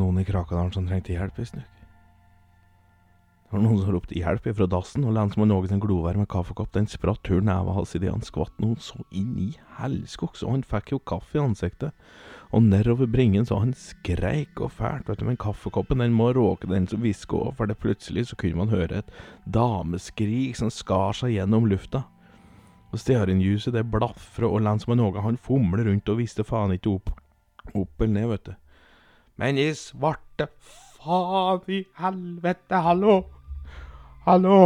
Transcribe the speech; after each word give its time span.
noen 0.00 0.22
i 0.22 0.26
Krakadalen 0.26 0.72
som 0.74 0.88
trengte 0.88 1.14
hjelp, 1.14 1.38
visstnok. 1.38 1.76
Det 3.50 3.56
var 3.56 3.64
noen 3.64 3.80
som 3.80 3.90
ropte 3.90 4.14
hjelp 4.14 4.44
ifra 4.46 4.66
dassen, 4.70 5.02
og 5.02 5.16
lens 5.16 5.34
med 5.34 5.48
noe 5.50 5.66
en 5.66 5.80
glovær 5.82 6.14
med 6.14 6.28
kaffekopp, 6.30 6.68
den 6.70 6.86
spratt 6.86 7.24
tur 7.26 7.40
neven 7.42 7.74
hans 7.74 7.96
idet 7.98 8.12
han 8.12 8.22
skvatt 8.22 8.54
noe 8.62 8.78
så 8.78 9.00
inn 9.10 9.32
i 9.42 9.48
helskogs, 9.80 10.44
og 10.46 10.52
han 10.54 10.62
fikk 10.62 10.92
jo 10.92 11.00
kaffe 11.02 11.34
i 11.34 11.42
ansiktet. 11.42 12.04
Og 12.54 12.62
nedover 12.62 13.10
bringen 13.10 13.42
så 13.46 13.58
han 13.58 13.74
skreik 13.74 14.62
og 14.62 14.70
fælt, 14.78 15.10
vet 15.10 15.18
du, 15.18 15.26
men 15.26 15.40
kaffekoppen 15.42 15.98
den 15.98 16.14
må 16.14 16.28
råke 16.36 16.70
den 16.70 16.86
som 16.86 17.02
hvisker 17.02 17.42
òg, 17.42 17.50
for 17.58 17.66
det 17.66 17.80
plutselig 17.82 18.28
så 18.30 18.38
kunne 18.38 18.62
man 18.62 18.70
høre 18.70 19.02
et 19.02 19.10
dameskrik 19.50 20.54
som 20.58 20.70
skar 20.70 21.18
seg 21.18 21.34
gjennom 21.34 21.66
lufta. 21.70 22.04
Og 22.94 23.02
stearinljuset 23.02 23.74
det 23.74 23.82
blafrer, 23.90 24.46
og 24.46 24.62
lensmann 24.62 25.02
Åge 25.02 25.26
han 25.26 25.42
fomler 25.42 25.90
rundt 25.90 26.14
og 26.14 26.22
visste 26.22 26.46
faen 26.46 26.78
ikke 26.78 26.94
opp, 27.00 27.16
opp 27.74 28.06
eller 28.06 28.14
ned, 28.14 28.30
vet 28.36 28.52
du. 28.52 28.54
Men 29.40 29.56
i 29.56 29.70
svarte 29.72 30.50
faen 31.00 31.62
i 31.72 31.78
helvete, 31.96 32.80
hallo! 32.84 33.14
Hallo! 34.26 34.56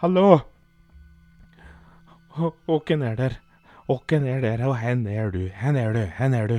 Hallo! 0.00 0.38
Åken 2.66 3.04
er 3.04 3.18
der. 3.18 3.36
Åken 3.92 4.24
er 4.24 4.40
der, 4.40 4.62
og 4.64 4.78
hen 4.80 5.04
er 5.04 5.28
du, 5.34 5.42
hen 5.52 5.76
er 5.76 5.92
du, 5.92 6.00
hen 6.16 6.36
er 6.38 6.48
du? 6.48 6.56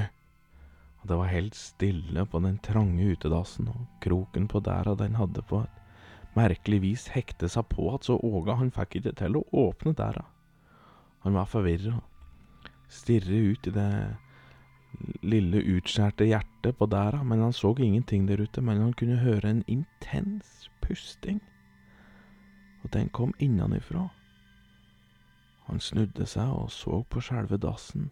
Og 1.01 1.09
det 1.09 1.17
var 1.17 1.31
helt 1.31 1.57
stille 1.57 2.27
på 2.29 2.43
den 2.45 2.61
trange 2.61 3.09
utedassen, 3.09 3.73
og 3.73 3.89
kroken 4.05 4.45
på 4.45 4.61
dæra 4.61 4.93
den 5.01 5.17
hadde 5.17 5.41
på 5.49 5.63
et 5.65 6.37
merkelig 6.37 6.83
vis 6.85 7.07
hekte 7.15 7.49
seg 7.49 7.65
på 7.73 7.89
at 7.95 8.05
så 8.05 8.19
Åga 8.21 8.59
han 8.61 8.69
fikk 8.77 8.99
ikke 9.01 9.15
til 9.17 9.41
å 9.41 9.45
åpne 9.65 9.97
dæra. 9.97 10.27
Han 11.25 11.41
var 11.41 11.49
forvirra, 11.49 11.97
Stirre 12.87 13.41
ut 13.49 13.65
i 13.67 13.73
det 13.73 13.89
lille 15.21 15.61
utskjærte 15.77 16.25
hjertet 16.25 16.77
på 16.77 16.85
dæra, 16.85 17.23
men 17.23 17.39
han 17.39 17.53
så 17.53 17.75
ingenting 17.79 18.27
der 18.27 18.41
ute, 18.41 18.61
men 18.61 18.81
han 18.81 18.93
kunne 18.93 19.17
høre 19.17 19.49
en 19.49 19.63
intens 19.67 20.71
pusting, 20.81 21.41
og 22.83 22.93
den 22.93 23.09
kom 23.09 23.33
innenifra. 23.39 24.07
Han 25.67 25.79
snudde 25.79 26.25
seg 26.25 26.47
og 26.47 26.71
så 26.71 27.03
på 27.09 27.21
selve 27.21 27.57
dassen. 27.57 28.11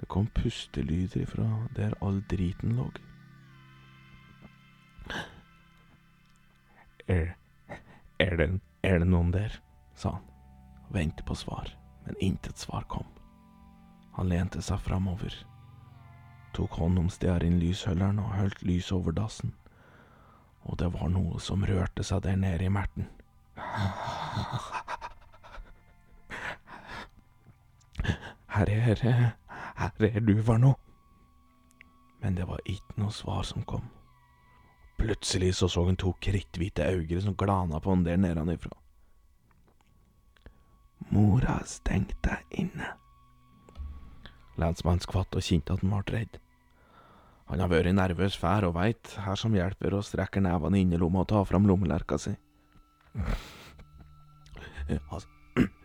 Det 0.00 0.08
kom 0.08 0.26
pustelyder 0.34 1.22
ifra 1.22 1.48
der 1.76 1.94
all 2.02 2.22
driten 2.30 2.76
lå. 2.76 2.90
Er, 7.08 7.34
er, 8.18 8.36
det, 8.36 8.60
er 8.82 8.98
det 8.98 9.08
noen 9.08 9.32
der? 9.32 9.60
sa 9.94 10.16
han, 10.16 10.24
og 10.88 10.94
ventet 10.96 11.26
på 11.28 11.36
svar, 11.38 11.68
men 12.06 12.16
intet 12.20 12.58
svar 12.58 12.88
kom. 12.88 13.13
Han 14.14 14.28
lente 14.30 14.62
seg 14.62 14.78
framover, 14.80 15.34
tok 16.54 16.78
hånd 16.78 16.98
om 16.98 17.10
stearinlysholderen 17.10 18.20
og 18.22 18.36
holdt 18.38 18.62
lys 18.62 18.92
over 18.94 19.12
dassen, 19.16 19.54
og 20.62 20.78
det 20.78 20.92
var 20.94 21.10
noe 21.10 21.40
som 21.42 21.66
rørte 21.66 22.06
seg 22.06 22.22
der 22.26 22.38
nede 22.38 22.68
i 22.68 22.72
merten. 22.72 23.08
Her 28.54 28.70
er, 28.70 29.00
her 29.76 30.06
er 30.06 30.20
du 30.22 30.36
for 30.42 30.62
noe. 30.62 30.78
Men 32.22 32.36
det 32.38 32.46
var 32.48 32.62
ikke 32.64 33.02
noe 33.02 33.12
svar 33.12 33.42
som 33.42 33.66
kom. 33.66 33.90
Plutselig 34.96 35.56
så 35.58 35.68
så 35.68 35.84
han 35.84 35.98
to 35.98 36.14
kritthvite 36.22 36.86
øyne 36.86 37.20
som 37.20 37.34
glana 37.36 37.80
på 37.82 37.90
han 37.90 38.04
der 38.06 38.16
nedenifra. 38.16 38.70
Mora 41.10 41.58
stengte 41.66 42.38
inne. 42.50 42.94
Lensmannen 44.60 45.02
skvatt 45.02 45.34
og 45.34 45.44
kjente 45.44 45.74
at 45.74 45.82
han 45.82 45.92
ble 45.92 46.18
redd. 46.18 46.38
Han 47.50 47.60
har 47.60 47.68
vært 47.68 47.92
nervøs 47.94 48.36
før 48.40 48.70
og 48.70 48.78
veit 48.78 49.16
her 49.20 49.36
som 49.36 49.54
hjelper 49.56 49.98
og 49.98 50.06
strekker 50.06 50.44
nevene 50.44 50.80
i 50.80 50.84
innerlomma 50.86 51.24
og 51.24 51.30
tar 51.32 51.44
fram 51.48 51.68
lommelerka 51.68 52.18
si. 52.20 52.32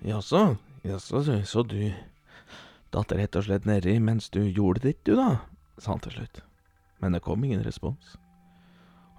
Jaså, 0.03 0.43
jaså, 0.83 1.21
så 1.45 1.63
du 1.63 1.81
Datt 2.89 3.11
rett 3.13 3.35
og 3.37 3.45
slett 3.45 3.67
nedi 3.69 3.99
mens 4.01 4.31
du 4.33 4.41
gjorde 4.41 4.81
ditt, 4.87 5.03
du 5.05 5.13
da, 5.13 5.43
sa 5.77 5.93
han 5.93 6.01
til 6.01 6.15
slutt. 6.15 6.41
Men 6.99 7.13
det 7.13 7.21
kom 7.21 7.43
ingen 7.45 7.61
respons. 7.61 8.15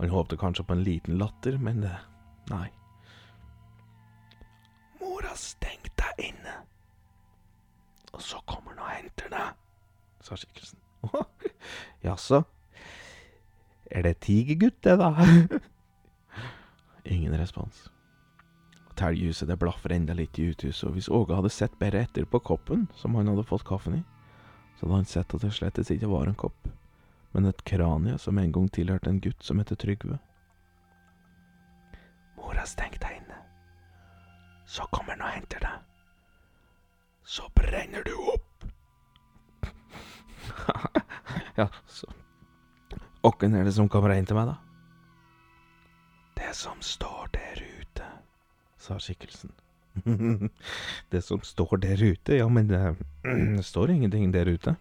Han 0.00 0.10
håpte 0.10 0.38
kanskje 0.40 0.64
på 0.66 0.74
en 0.74 0.82
liten 0.82 1.18
latter, 1.20 1.58
men 1.58 1.84
det, 1.84 1.92
nei. 2.50 2.66
Mora 4.98 5.36
stengte 5.38 5.94
deg 6.02 6.32
inne, 6.32 6.56
og 8.12 8.22
så 8.24 8.40
kommer 8.46 8.74
han 8.74 8.84
og 8.84 8.92
henter 8.94 9.30
deg, 9.32 9.58
sa 10.24 10.38
skikkelsen. 10.38 10.80
Jaså, 12.06 12.42
er 13.90 14.06
det 14.06 14.20
tigergutt, 14.26 14.82
det, 14.84 14.98
da? 15.00 15.14
ingen 17.14 17.34
respons. 17.38 17.88
Telghuset 18.96 19.48
det 19.48 19.56
blaffer 19.56 19.94
enda 19.94 20.14
litt 20.14 20.38
i 20.38 20.50
uthuset, 20.52 20.88
og 20.88 20.96
hvis 20.96 21.08
Åge 21.08 21.36
hadde 21.38 21.52
sett 21.52 21.78
bedre 21.80 22.04
etter 22.04 22.26
på 22.28 22.42
koppen 22.44 22.86
som 22.98 23.16
han 23.16 23.30
hadde 23.30 23.46
fått 23.48 23.64
kaffen 23.68 24.00
i, 24.00 24.02
så 24.76 24.86
hadde 24.86 24.98
han 25.00 25.08
sett 25.08 25.34
at 25.34 25.44
det 25.44 25.52
slettes 25.56 25.92
ikke 25.92 26.10
var 26.10 26.28
en 26.28 26.38
kopp, 26.38 26.68
men 27.32 27.48
et 27.48 27.64
kranie 27.64 28.18
som 28.18 28.38
en 28.38 28.52
gang 28.52 28.68
tilhørte 28.72 29.10
en 29.10 29.22
gutt 29.22 29.44
som 29.44 29.62
heter 29.62 29.78
Trygve. 29.80 30.18
Mor 32.36 32.56
har 32.56 32.68
stengt 32.68 33.00
deg 33.02 33.20
inne. 33.20 33.38
Så 34.66 34.86
kommer 34.94 35.16
han 35.16 35.26
og 35.26 35.34
henter 35.34 35.62
deg. 35.64 35.89
Så 37.30 37.46
brenner 37.54 38.02
du 38.02 38.14
opp. 38.14 38.64
ja, 41.60 41.68
så 41.86 42.06
Åkken 43.20 43.54
er 43.54 43.64
det 43.64 43.74
som 43.76 43.88
kommer 43.92 44.10
inn 44.16 44.26
til 44.26 44.34
meg, 44.34 44.48
da? 44.50 44.56
Det 46.40 46.50
som 46.58 46.80
står 46.82 47.28
der 47.36 47.60
ute 47.62 48.08
sa 48.82 48.98
skikkelsen. 48.98 49.52
det 51.12 51.22
som 51.22 51.44
står 51.46 51.76
der 51.84 52.02
ute, 52.02 52.40
ja, 52.40 52.48
men 52.50 52.66
det, 52.66 52.96
det 53.22 53.62
står 53.68 53.94
ingenting 53.94 54.32
der 54.34 54.50
ute. 54.50 54.74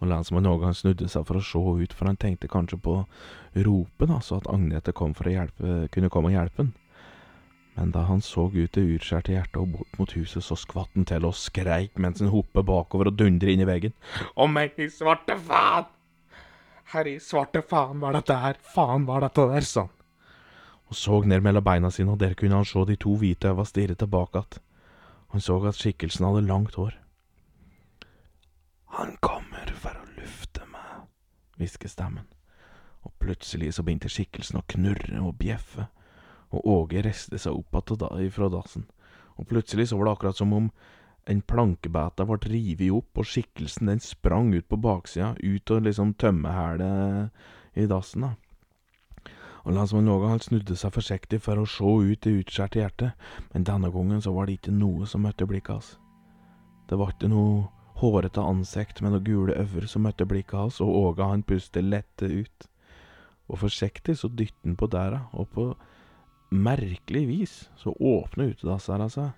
Og 0.00 0.10
lensmann 0.10 0.50
Ågan 0.50 0.74
snudde 0.74 1.06
seg 1.12 1.22
for 1.28 1.38
å 1.38 1.44
se 1.44 1.60
ut, 1.84 1.94
for 1.94 2.10
han 2.10 2.18
tenkte 2.18 2.50
kanskje 2.50 2.80
på 2.82 2.98
ropet, 3.62 4.18
så 4.26 4.42
at 4.42 4.50
Agnete 4.50 4.96
kom 4.96 5.14
for 5.14 5.30
å 5.30 5.38
hjelpe, 5.38 5.84
kunne 5.94 6.10
komme 6.10 6.32
og 6.32 6.38
hjelpe 6.40 6.64
han. 6.64 6.74
Men 7.76 7.92
da 7.94 8.02
han 8.08 8.20
så 8.24 8.48
ut 8.50 8.74
det 8.74 8.82
utskjærte 8.96 9.32
hjertet 9.32 9.60
og 9.60 9.76
bort 9.76 10.00
mot 10.00 10.12
huset, 10.16 10.42
så 10.44 10.56
skvatt 10.58 10.90
han 10.96 11.06
til 11.08 11.28
og 11.28 11.38
skreik 11.38 11.96
mens 12.02 12.20
han 12.20 12.32
hoppet 12.32 12.66
bakover 12.66 13.12
og 13.12 13.16
dundret 13.20 13.54
inn 13.54 13.62
i 13.64 13.68
veggen. 13.68 13.94
Å 14.34 14.48
meg 14.50 14.76
i 14.80 14.90
svarte 14.90 15.38
faen! 15.38 15.88
Herre 16.90 17.14
i 17.14 17.22
svarte 17.22 17.62
faen, 17.62 18.02
hva 18.02 18.10
er 18.10 18.18
dette 18.18 18.42
her? 18.42 18.60
Faen, 18.74 19.06
hva 19.06 19.20
er 19.20 19.28
dette 19.28 19.46
der? 19.54 19.66
sa 19.66 19.86
han 19.86 19.96
og 20.90 20.96
så 20.96 21.20
ned 21.22 21.44
mellom 21.46 21.64
beina 21.64 21.90
sine, 21.90 22.10
og 22.10 22.18
der 22.18 22.34
kunne 22.34 22.58
han 22.58 22.66
se 22.66 22.82
de 22.86 22.96
to 22.98 23.14
hvite 23.16 23.48
øynene 23.48 23.66
stirre 23.66 23.94
tilbake 23.94 24.38
att. 24.38 24.60
Han 25.28 25.40
så 25.40 25.66
at 25.68 25.74
skikkelsen 25.74 26.26
hadde 26.26 26.46
langt 26.46 26.74
hår. 26.74 26.98
Han 28.86 29.16
kommer 29.20 29.70
for 29.74 29.94
å 29.94 30.06
lufte 30.18 30.66
meg, 30.66 31.06
hvisker 31.56 31.88
stemmen, 31.88 32.26
og 33.02 33.12
plutselig 33.18 33.74
så 33.74 33.82
begynte 33.82 34.08
skikkelsen 34.08 34.58
å 34.58 34.66
knurre 34.66 35.20
og 35.22 35.38
bjeffe, 35.38 35.86
og 36.50 36.66
Åge 36.66 37.04
reiste 37.06 37.38
seg 37.38 37.54
opp 37.54 37.78
igjen 37.94 38.34
fra 38.34 38.50
dassen, 38.52 38.86
og 39.38 39.48
plutselig 39.50 39.88
så 39.88 39.98
var 39.98 40.08
det 40.08 40.16
akkurat 40.16 40.40
som 40.40 40.52
om 40.52 40.70
en 41.30 41.42
plankebæta 41.42 42.26
ble 42.26 42.38
revet 42.44 42.90
opp, 42.90 43.18
og 43.18 43.28
skikkelsen 43.28 43.90
den 43.90 44.00
sprang 44.00 44.54
ut 44.54 44.68
på 44.68 44.80
baksida, 44.80 45.34
ut 45.38 45.70
og 45.70 45.82
liksom 45.86 46.14
tømmehælet 46.18 47.78
i 47.78 47.86
dassen, 47.86 48.26
da 48.26 48.34
og 49.64 49.74
lensmann 49.76 50.08
han 50.08 50.40
snudde 50.40 50.76
seg 50.78 50.94
forsiktig 50.94 51.40
for 51.44 51.60
å 51.60 51.66
se 51.68 51.84
ut 51.84 52.22
det 52.24 52.32
utskjærte 52.42 52.80
hjertet, 52.80 53.26
men 53.52 53.66
denne 53.68 53.90
gangen 53.92 54.22
så 54.24 54.32
var 54.32 54.48
det 54.48 54.56
ikke 54.58 54.72
noe 54.74 55.08
som 55.08 55.24
møtte 55.26 55.48
blikket 55.48 55.74
hans. 55.74 55.90
Det 56.88 56.98
var 56.98 57.12
ikke 57.12 57.30
noe 57.30 57.68
hårete 58.00 58.40
ansikt 58.40 59.02
med 59.04 59.12
noen 59.12 59.26
gule 59.26 59.56
øyne 59.60 59.88
som 59.90 60.06
møtte 60.06 60.26
blikket 60.28 60.56
hans, 60.56 60.80
og 60.80 60.96
Åge 61.02 61.28
han 61.28 61.44
pustet 61.44 61.84
lette 61.84 62.24
ut. 62.26 62.68
Og 63.50 63.60
forsiktig 63.60 64.16
så 64.16 64.30
dyttet 64.32 64.64
han 64.64 64.78
på 64.80 64.88
døra, 64.88 65.26
og 65.36 65.50
på 65.52 65.68
merkelig 66.50 67.24
vis 67.28 67.54
så 67.78 67.94
åpna 67.94 68.50
utedassdøra 68.50 69.08
seg. 69.12 69.30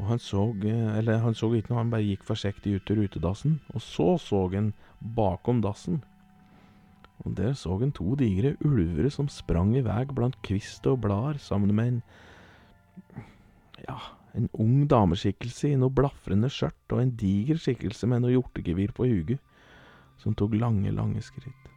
Og 0.00 0.06
han 0.08 0.22
så, 0.22 0.46
eller 0.64 1.20
han 1.20 1.36
så 1.36 1.50
ikke 1.54 1.72
noe, 1.72 1.82
han 1.82 1.90
bare 1.92 2.06
gikk 2.06 2.22
forsiktig 2.28 2.78
ut 2.78 2.86
til 2.88 3.04
utedassen, 3.04 3.58
og 3.74 3.84
så 3.84 4.14
så 4.22 4.46
han 4.54 4.72
bakom 5.00 5.60
dassen 5.64 6.00
og 7.20 7.36
der 7.36 7.52
så 7.58 7.76
han 7.80 7.92
to 7.92 8.14
digre 8.16 8.54
ulver 8.64 9.10
som 9.12 9.28
sprang 9.28 9.74
i 9.76 9.84
vei 9.84 10.04
blant 10.08 10.38
kvist 10.46 10.86
og 10.88 11.02
blader 11.04 11.40
sammen 11.42 11.74
med 11.76 11.92
en 11.92 12.00
ja, 13.84 13.98
en 14.36 14.48
ung 14.52 14.86
dameskikkelse 14.88 15.72
i 15.72 15.78
noe 15.80 15.92
blafrende 15.92 16.48
skjørt 16.52 16.94
og 16.94 17.02
en 17.02 17.12
diger 17.20 17.60
skikkelse 17.60 18.08
med 18.08 18.22
noe 18.22 18.34
hjortegevir 18.34 18.92
på 18.96 19.08
huget, 19.08 19.40
som 20.20 20.36
tok 20.36 20.54
lange, 20.60 20.92
lange 20.92 21.22
skritt. 21.24 21.68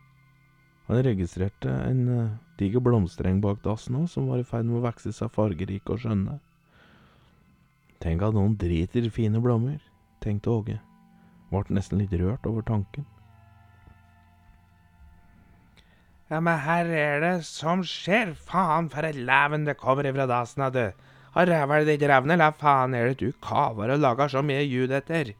Han 0.89 0.99
registrerte 1.05 1.71
en 1.87 2.01
uh, 2.11 2.33
diger 2.59 2.83
blomstereng 2.83 3.41
bak 3.43 3.63
dassen 3.65 3.97
òg, 4.01 4.09
som 4.11 4.27
var 4.29 4.41
i 4.41 4.47
ferd 4.47 4.67
med 4.69 4.79
å 4.79 4.85
vokse 4.85 5.13
seg 5.15 5.31
fargerike 5.33 5.95
og 5.95 6.03
skjønne. 6.03 6.39
Tenk 8.03 8.25
at 8.25 8.35
noen 8.35 8.57
driter 8.59 9.07
i 9.07 9.13
fine 9.13 9.41
blomster, 9.43 9.81
tenkte 10.23 10.51
Åge, 10.53 10.77
ble 11.51 11.63
nesten 11.77 12.01
litt 12.01 12.13
rørt 12.19 12.45
over 12.49 12.65
tanken. 12.67 13.07
Ja, 16.31 16.39
men 16.41 16.57
her 16.65 16.89
er 16.89 17.19
det 17.21 17.33
som 17.45 17.83
skjer? 17.85 18.31
Faen, 18.33 18.87
for 18.89 19.05
et 19.05 19.19
leven 19.19 19.67
det 19.67 19.77
kommer 19.77 20.07
ifra 20.09 20.25
dasen, 20.25 20.65
du. 20.73 20.87
Har 21.33 21.49
ræva 21.49 21.81
ditt 21.85 22.01
revne, 22.09 22.33
eller 22.33 22.55
faen 22.57 22.95
er 22.97 23.11
det 23.11 23.19
du 23.21 23.39
kaver 23.43 23.93
og 23.93 24.01
lager 24.01 24.31
så 24.31 24.41
mye 24.45 24.63
ljud 24.65 24.93
etter? 24.93 25.33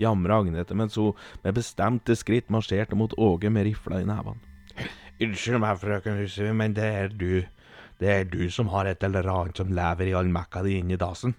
Jamra 0.00 0.40
Agnete 0.40 0.74
mens 0.74 0.96
hun 0.96 1.12
med 1.44 1.58
bestemte 1.58 2.16
skritt 2.16 2.50
marsjerte 2.50 2.96
mot 2.96 3.14
Åge 3.18 3.50
med 3.50 3.68
rifla 3.68 4.00
i 4.00 4.08
nevene. 4.08 4.49
Unnskyld 5.20 5.60
meg, 5.60 5.76
frøken 5.82 6.16
Huseby, 6.22 6.54
men 6.56 6.74
det 6.76 6.86
er 6.86 7.12
du. 7.12 7.42
Det 8.00 8.08
er 8.08 8.24
du 8.24 8.46
som 8.48 8.70
har 8.72 8.88
et 8.88 9.02
eller 9.04 9.26
annet 9.28 9.60
som 9.60 9.72
lever 9.76 10.08
i 10.08 10.16
all 10.16 10.30
mekka 10.32 10.62
di 10.64 10.78
inni 10.80 10.96
dasen. 11.00 11.34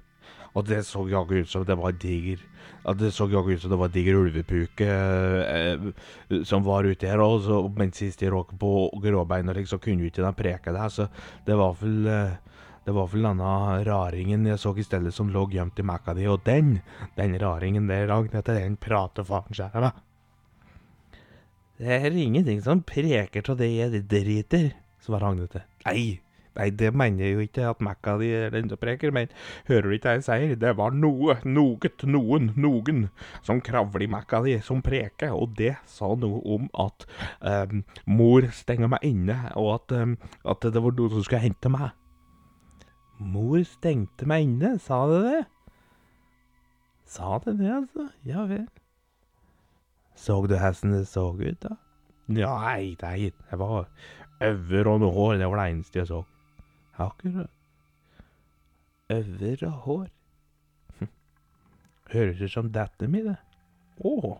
Og 0.54 0.68
det 0.68 0.84
så 0.86 1.02
jaggu 1.10 1.40
ut 1.42 1.50
som 1.50 1.64
det 1.66 1.78
var 1.80 1.96
diger 1.96 2.42
at 2.84 2.98
Det 2.98 3.12
så 3.14 3.28
jaggu 3.30 3.54
ut 3.54 3.62
som 3.62 3.72
det 3.72 3.78
var 3.78 3.92
diger 3.94 4.18
ulvepuke 4.18 4.86
eh, 4.86 6.44
som 6.44 6.64
var 6.66 6.84
ute 6.84 7.08
her. 7.08 7.22
Og 7.22 7.42
så, 7.46 7.62
men 7.78 7.94
sist 7.94 8.20
de 8.20 8.30
råk 8.30 8.54
på 8.60 8.90
gråbeina, 9.02 9.54
så 9.66 9.78
kunne 9.78 10.02
jo 10.02 10.12
ikke 10.12 10.26
de 10.26 10.34
preke 10.34 10.74
det. 10.74 10.88
Så 10.92 11.08
det 11.46 11.58
var 11.58 11.76
vel 11.82 12.08
eh, 12.08 12.38
det 12.86 12.94
var 12.98 13.10
vel 13.12 13.28
denne 13.28 13.50
raringen 13.86 14.46
jeg 14.50 14.58
så 14.58 14.74
i 14.74 14.84
stedet 14.84 15.14
som 15.14 15.30
lå 15.30 15.46
gjemt 15.54 15.78
i 15.80 15.86
mekka 15.86 16.16
di, 16.18 16.26
og 16.26 16.42
den, 16.46 16.80
den 17.16 17.38
raringen 17.40 17.86
der, 17.88 18.10
Agnete, 18.10 18.58
den 18.58 18.78
prater 18.82 19.24
faren 19.24 19.54
skjæra 19.54 19.84
med. 19.86 20.00
Det 21.82 21.90
er 21.90 22.14
ingenting 22.14 22.60
som 22.62 22.84
preker 22.86 23.48
av 23.50 23.56
det 23.58 23.72
jeg 23.74 24.04
driter, 24.06 24.68
svarer 25.02 25.32
Agnete. 25.32 25.64
Nei, 25.88 26.20
nei, 26.54 26.68
det 26.78 26.92
mener 26.94 27.24
jeg 27.26 27.34
jo 27.34 27.46
ikke 27.48 27.64
at 27.72 27.80
mekka 27.82 28.14
di 28.22 28.28
er 28.38 28.52
den 28.54 28.68
som 28.70 28.78
preker, 28.78 29.10
men 29.16 29.32
hører 29.66 29.88
du 29.88 29.96
ikke 29.96 30.12
det 30.12 30.14
jeg 30.20 30.26
sier? 30.28 30.54
Det 30.62 30.76
var 30.78 30.94
noe, 30.94 31.40
noget, 31.42 32.06
noen, 32.06 32.52
noen 32.54 33.00
som 33.42 33.64
kravler 33.66 34.06
i 34.06 34.10
mekka 34.14 34.44
di, 34.46 34.54
som 34.62 34.84
preker, 34.86 35.34
og 35.34 35.56
det 35.58 35.74
sa 35.90 36.12
noe 36.22 36.44
om 36.54 36.68
at 36.84 37.08
um, 37.42 37.82
mor 38.06 38.46
stenger 38.54 38.92
meg 38.94 39.08
inne, 39.10 39.40
og 39.58 39.72
at, 39.80 39.96
um, 39.98 40.14
at 40.54 40.70
det 40.70 40.86
var 40.86 40.94
noen 41.00 41.16
som 41.16 41.26
skulle 41.26 41.42
hente 41.48 41.74
meg. 41.74 41.98
Mor 43.18 43.58
stengte 43.66 44.30
meg 44.30 44.46
inne, 44.46 44.76
sa 44.86 45.02
det 45.10 45.26
det? 45.26 45.42
Sa 47.10 47.42
det 47.42 47.58
det, 47.58 47.74
altså? 47.74 48.12
Ja 48.30 48.46
vel. 48.46 48.70
Så 50.16 50.42
du 50.46 50.56
hvordan 50.56 50.98
det 50.98 51.08
så 51.08 51.32
ut, 51.34 51.62
da? 51.64 51.76
Nei, 52.32 52.96
nei, 53.02 53.32
det 53.50 53.60
var 53.60 53.88
øver 54.42 54.88
og 54.88 55.00
noe 55.02 55.14
hår, 55.14 55.38
det 55.42 55.50
var 55.50 55.62
det 55.62 55.72
eneste 55.72 56.00
jeg 56.00 56.08
så. 56.08 56.24
Akkurat. 57.02 57.50
Øver 59.12 59.70
hår. 59.86 60.08
Høres 62.12 62.42
ut 62.42 62.52
som 62.52 62.72
datteren 62.72 63.12
min, 63.12 63.28
det. 63.32 63.38
Å, 64.04 64.38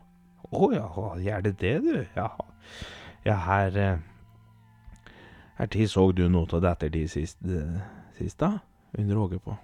å 0.52 0.72
ja, 0.74 0.88
gjør 1.24 1.44
det 1.46 1.54
det, 1.62 1.76
du? 1.86 1.94
Ja, 2.18 2.30
ja 3.26 3.38
her 3.46 3.78
eh, 3.78 4.00
Her 5.60 5.70
tid 5.70 5.92
så 5.92 6.08
du 6.12 6.26
noe 6.32 6.50
av 6.58 6.64
dette 6.66 6.90
din 6.90 7.10
sist, 7.12 7.38
eh, 7.46 7.82
sist, 8.18 8.40
da? 8.42 8.58
Under 8.98 9.24
Åge 9.24 9.40
på. 9.40 9.56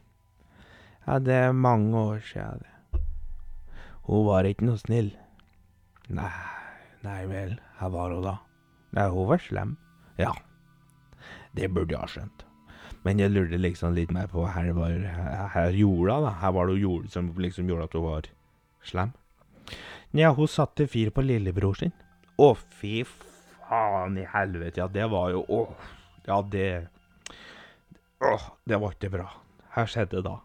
Ja, 1.08 1.20
det 1.20 1.34
er 1.34 1.52
mange 1.52 1.98
år 1.98 2.20
siden. 2.24 2.64
Hun 4.08 4.28
var 4.28 4.48
ikke 4.48 4.68
noe 4.70 4.80
snill. 4.80 5.12
Nei, 6.08 6.32
nei 7.04 7.22
vel, 7.28 7.58
her 7.80 7.92
var 7.94 8.14
hun 8.16 8.24
da. 8.24 8.38
Nei, 8.96 9.08
hun 9.12 9.28
var 9.30 9.42
slem. 9.44 9.76
Ja, 10.18 10.34
det 11.58 11.70
burde 11.74 11.94
jeg 11.96 12.02
ha 12.02 12.10
skjønt. 12.12 12.44
Men 13.06 13.22
jeg 13.22 13.32
lurte 13.32 13.60
liksom 13.60 13.96
litt 13.96 14.12
mer 14.12 14.28
på 14.32 14.46
her 14.52 14.72
var 14.76 14.96
her 15.54 15.76
jorda, 15.76 16.20
da. 16.26 16.34
Her 16.42 16.54
var 16.56 16.68
det 16.68 16.80
jord 16.82 17.08
som 17.14 17.30
liksom 17.38 17.70
gjorde 17.70 17.88
at 17.88 17.96
hun 17.98 18.06
var 18.08 18.30
slem. 18.88 19.14
Nja, 20.16 20.32
hun 20.36 20.48
satte 20.48 20.88
fyr 20.88 21.12
på 21.14 21.24
lillebror 21.26 21.78
sin. 21.80 21.94
Å, 22.40 22.54
fy 22.80 23.02
faen 23.08 24.18
i 24.20 24.26
helvete, 24.32 24.80
ja, 24.80 24.88
det 24.88 25.08
var 25.12 25.32
jo 25.34 25.42
Å, 25.50 25.62
ja, 26.28 26.42
det 26.52 26.68
Åh, 28.24 28.46
det 28.66 28.80
var 28.82 28.96
ikke 28.96 29.12
bra. 29.14 29.28
Hva 29.74 29.84
skjedde 29.90 30.24
da? 30.26 30.40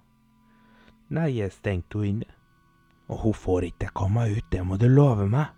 Nei, 1.12 1.31
jeg 1.38 1.55
stengte 1.55 2.03
henne 2.03 2.26
inne. 2.26 2.42
Og 3.12 3.19
hun 3.26 3.35
får 3.37 3.67
ikke 3.69 3.91
komme 3.93 4.25
ut, 4.32 4.47
det 4.53 4.62
må 4.64 4.79
du 4.81 4.88
love 4.88 5.26
meg. 5.29 5.53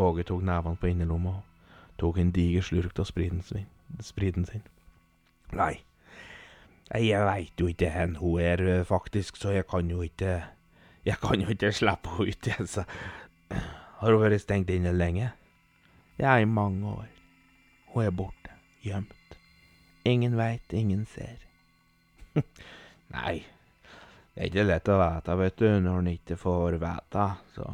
Åge 0.00 0.24
tok 0.26 0.42
nevene 0.42 0.78
på 0.80 0.90
innerlomma 0.90 1.36
og 1.38 1.94
tok 2.00 2.18
en 2.18 2.32
diger 2.34 2.64
slurk 2.64 2.98
av 2.98 3.06
spriten 3.06 3.42
sin. 3.46 3.68
Spriten 4.02 4.46
sin. 4.48 4.64
Nei, 5.54 5.76
jeg 6.90 7.22
veit 7.26 7.60
jo 7.60 7.68
ikke 7.70 7.90
hvor 8.16 8.18
hun 8.18 8.40
er, 8.42 8.84
faktisk, 8.84 9.38
så 9.38 9.54
jeg 9.54 9.66
kan 9.70 9.90
jo 9.90 10.02
ikke 10.02 10.42
Jeg 11.06 11.16
kan 11.16 11.40
jo 11.40 11.48
ikke 11.48 11.72
slippe 11.72 12.08
henne 12.08 12.28
ut, 12.28 12.46
jeg, 12.46 12.68
så 12.68 12.84
Har 14.00 14.12
hun 14.12 14.20
vært 14.20 14.42
stengt 14.42 14.70
inne 14.70 14.92
lenge? 14.92 15.30
Ja, 16.18 16.36
i 16.36 16.44
mange 16.44 16.86
år. 16.86 17.08
Hun 17.94 18.04
er 18.04 18.10
borte, 18.10 18.52
gjemt. 18.82 19.38
Ingen 20.04 20.36
veit, 20.36 20.72
ingen 20.72 21.06
ser. 21.06 21.40
Nei, 23.16 23.44
det 24.40 24.46
er 24.46 24.54
ikke 24.54 24.62
lett 24.64 24.86
å 24.88 24.94
vite, 24.96 25.34
vet 25.36 25.56
du, 25.60 25.66
når 25.84 25.96
en 26.00 26.06
ikke 26.14 26.36
får 26.40 26.78
vite, 26.80 27.24
så 27.52 27.64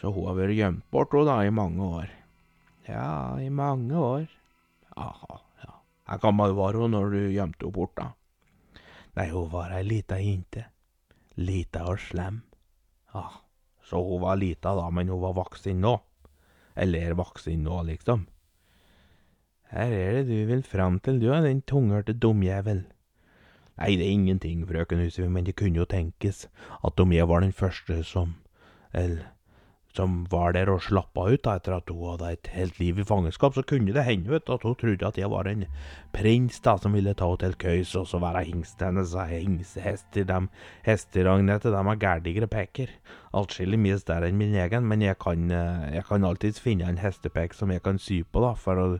Så 0.00 0.10
hun 0.10 0.26
har 0.26 0.34
vært 0.34 0.56
gjemt 0.58 0.90
bort, 0.90 1.12
hun 1.14 1.28
da, 1.28 1.36
i 1.46 1.52
mange 1.54 1.84
år. 1.86 2.08
Ja, 2.88 3.38
i 3.38 3.46
mange 3.54 3.94
år. 3.94 4.24
Aha, 4.98 5.38
ja. 5.62 5.76
Hvor 6.08 6.18
gammel 6.24 6.56
var 6.58 6.74
hun 6.74 6.90
når 6.90 7.14
du 7.14 7.20
gjemte 7.30 7.62
henne 7.62 7.72
bort, 7.72 7.94
da? 7.94 8.08
Nei, 9.14 9.28
hun 9.30 9.46
var 9.52 9.70
ei 9.70 9.84
lita 9.86 10.18
jente. 10.18 10.64
Lita 11.38 11.84
og 11.86 12.02
slem. 12.02 12.42
Ja, 13.14 13.28
så 13.86 14.02
hun 14.02 14.24
var 14.26 14.42
lita 14.42 14.74
da, 14.74 14.90
men 14.90 15.08
hun 15.08 15.22
var 15.22 15.38
voksen 15.38 15.78
nå. 15.86 15.94
Eller 16.74 17.14
voksen 17.14 17.62
nå, 17.62 17.78
liksom. 17.92 18.26
Her 19.70 19.94
er 19.94 20.18
det 20.18 20.26
du 20.34 20.50
vil 20.50 20.66
fram 20.66 20.98
til, 20.98 21.22
du, 21.22 21.30
er 21.30 21.46
den 21.46 21.62
tunghørte 21.62 22.18
dumjævel. 22.18 22.88
Nei, 23.80 23.94
det 23.98 24.06
er 24.06 24.14
ingenting, 24.14 24.64
frøken 24.68 25.02
Huseby, 25.02 25.26
men 25.26 25.46
det 25.46 25.56
kunne 25.58 25.80
jo 25.80 25.88
tenkes 25.90 26.46
at 26.84 27.00
om 27.00 27.12
jeg 27.12 27.28
var 27.28 27.42
den 27.42 27.52
første 27.52 28.02
som 28.06 28.36
Eller 28.94 29.34
som 29.94 30.24
var 30.30 30.54
der 30.56 30.70
og 30.72 30.82
slappa 30.82 31.28
ut 31.30 31.44
da, 31.46 31.54
etter 31.58 31.76
at 31.76 31.90
hun 31.92 32.08
hadde 32.08 32.32
et 32.34 32.48
helt 32.54 32.78
liv 32.80 32.98
i 32.98 33.06
fangenskap, 33.06 33.54
så 33.54 33.62
kunne 33.66 33.94
det 33.94 34.02
hende 34.06 34.32
vet, 34.32 34.50
at 34.50 34.64
hun 34.66 34.74
trodde 34.78 35.06
at 35.06 35.18
jeg 35.18 35.30
var 35.30 35.46
en 35.46 35.64
prins 36.14 36.58
da, 36.64 36.74
som 36.82 36.96
ville 36.96 37.14
ta 37.14 37.28
henne 37.30 37.42
til 37.44 37.54
køys 37.62 37.94
og 38.00 38.08
så 38.10 38.18
være 38.22 38.44
hingsten 38.48 38.88
hennes. 38.88 39.14
Hingstehester, 39.30 40.26
de 40.26 40.40
hesteragnete, 40.86 41.70
de 41.70 41.84
har 41.90 42.00
gærdigere 42.02 42.50
peker. 42.50 42.90
Atskillig 43.34 43.78
mye 43.78 44.00
større 44.02 44.30
enn 44.30 44.40
min 44.40 44.56
egen, 44.58 44.88
men 44.90 45.02
jeg 45.02 45.18
kan, 45.22 45.46
jeg 45.50 46.02
kan 46.08 46.26
alltids 46.26 46.62
finne 46.62 46.90
en 46.90 46.98
hestepek 47.02 47.54
som 47.54 47.70
jeg 47.70 47.84
kan 47.86 47.98
sy 48.02 48.24
på, 48.26 48.42
da, 48.42 48.54
for 48.58 48.98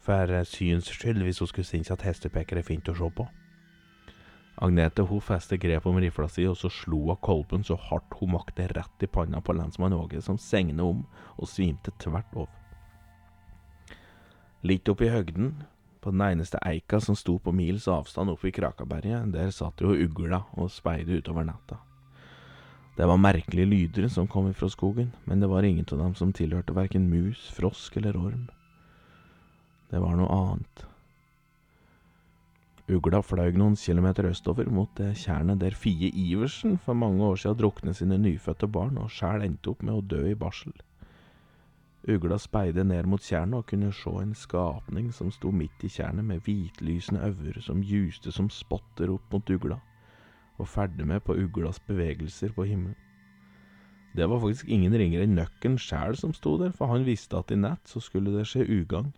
for 0.00 0.32
syns 0.48 0.88
skyld, 0.88 1.20
hvis 1.22 1.42
hun 1.44 1.50
skulle 1.50 1.68
synes 1.68 1.92
at 1.92 2.06
hestepeker 2.08 2.56
er 2.56 2.64
fint 2.64 2.88
å 2.88 2.96
se 2.96 3.10
på. 3.12 3.28
Agnete 4.60 5.06
hun 5.08 5.22
festet 5.24 5.62
grep 5.62 5.86
om 5.88 5.96
rifla 5.96 6.28
si, 6.28 6.44
og 6.44 6.58
så 6.60 6.68
slo 6.72 7.06
hun 7.08 7.20
kolben 7.24 7.64
så 7.64 7.78
hardt 7.80 8.18
hun 8.20 8.34
makte 8.34 8.68
rett 8.74 9.04
i 9.04 9.08
panna 9.08 9.40
på 9.40 9.56
lensmann 9.56 9.96
Åge, 9.96 10.20
som 10.20 10.38
segnet 10.38 10.84
om 10.84 11.06
og 11.38 11.48
svimte 11.48 11.94
tvert 11.98 12.34
over. 12.36 12.56
Litt 14.60 14.88
oppi 14.92 15.08
høgden, 15.08 15.54
på 16.00 16.12
den 16.12 16.20
eneste 16.24 16.60
eika 16.64 17.00
som 17.00 17.16
sto 17.16 17.38
på 17.40 17.52
mils 17.52 17.86
avstand 17.88 18.32
oppe 18.32 18.48
i 18.48 18.52
Krakaberget, 18.56 19.32
der 19.32 19.52
satt 19.52 19.80
jo 19.80 19.94
ugla 19.96 20.42
og 20.56 20.72
speide 20.72 21.20
utover 21.20 21.44
natta. 21.48 21.80
Det 22.96 23.08
var 23.08 23.16
merkelige 23.16 23.68
lyder 23.68 24.08
som 24.12 24.28
kom 24.28 24.52
fra 24.52 24.68
skogen, 24.68 25.14
men 25.24 25.40
det 25.40 25.48
var 25.48 25.64
ingen 25.64 25.86
av 25.92 26.04
dem 26.04 26.14
som 26.14 26.32
tilhørte 26.36 26.76
verken 26.76 27.08
mus, 27.08 27.48
frosk 27.56 27.96
eller 27.96 28.16
orm. 28.16 28.48
Det 29.88 30.00
var 30.00 30.16
noe 30.20 30.28
annet. 30.28 30.84
Ugla 32.90 33.20
fløy 33.22 33.54
noen 33.54 33.76
kilometer 33.78 34.26
østover, 34.26 34.66
mot 34.66 34.90
det 34.98 35.12
tjernet 35.20 35.60
der 35.60 35.76
Fie 35.78 36.08
Iversen 36.10 36.72
for 36.82 36.98
mange 36.98 37.22
år 37.22 37.36
siden 37.38 37.58
druknet 37.60 37.96
sine 37.96 38.16
nyfødte 38.18 38.66
barn, 38.66 38.96
og 38.98 39.12
sjæl 39.14 39.44
endte 39.46 39.70
opp 39.70 39.84
med 39.86 39.94
å 39.94 40.02
dø 40.02 40.24
i 40.26 40.34
barsel. 40.34 40.72
Ugla 42.10 42.38
speide 42.40 42.82
ned 42.82 43.06
mot 43.06 43.22
tjernet 43.22 43.60
og 43.60 43.68
kunne 43.70 43.92
se 43.94 44.14
en 44.22 44.32
skapning 44.34 45.12
som 45.14 45.30
sto 45.30 45.52
midt 45.54 45.84
i 45.86 45.92
tjernet 45.92 46.26
med 46.26 46.42
hvitlysende 46.42 47.22
øyne 47.28 47.62
som 47.62 47.84
juste 47.84 48.32
som 48.34 48.50
spotter 48.50 49.12
opp 49.14 49.30
mot 49.30 49.54
ugla, 49.54 49.78
og 50.58 50.68
ferdig 50.68 51.06
med 51.06 51.22
på 51.22 51.38
uglas 51.38 51.78
bevegelser 51.86 52.56
på 52.56 52.66
himmelen. 52.72 52.98
Det 54.16 54.26
var 54.26 54.42
faktisk 54.42 54.66
ingen 54.66 54.96
ringere 54.98 55.28
enn 55.28 55.38
nøkken 55.38 55.78
sjæl 55.78 56.18
som 56.18 56.34
sto 56.34 56.56
der, 56.58 56.74
for 56.74 56.90
han 56.90 57.06
visste 57.06 57.38
at 57.38 57.54
i 57.54 57.60
natt 57.60 57.86
så 57.86 58.02
skulle 58.02 58.34
det 58.34 58.48
skje 58.50 58.66
ugagn. 58.66 59.12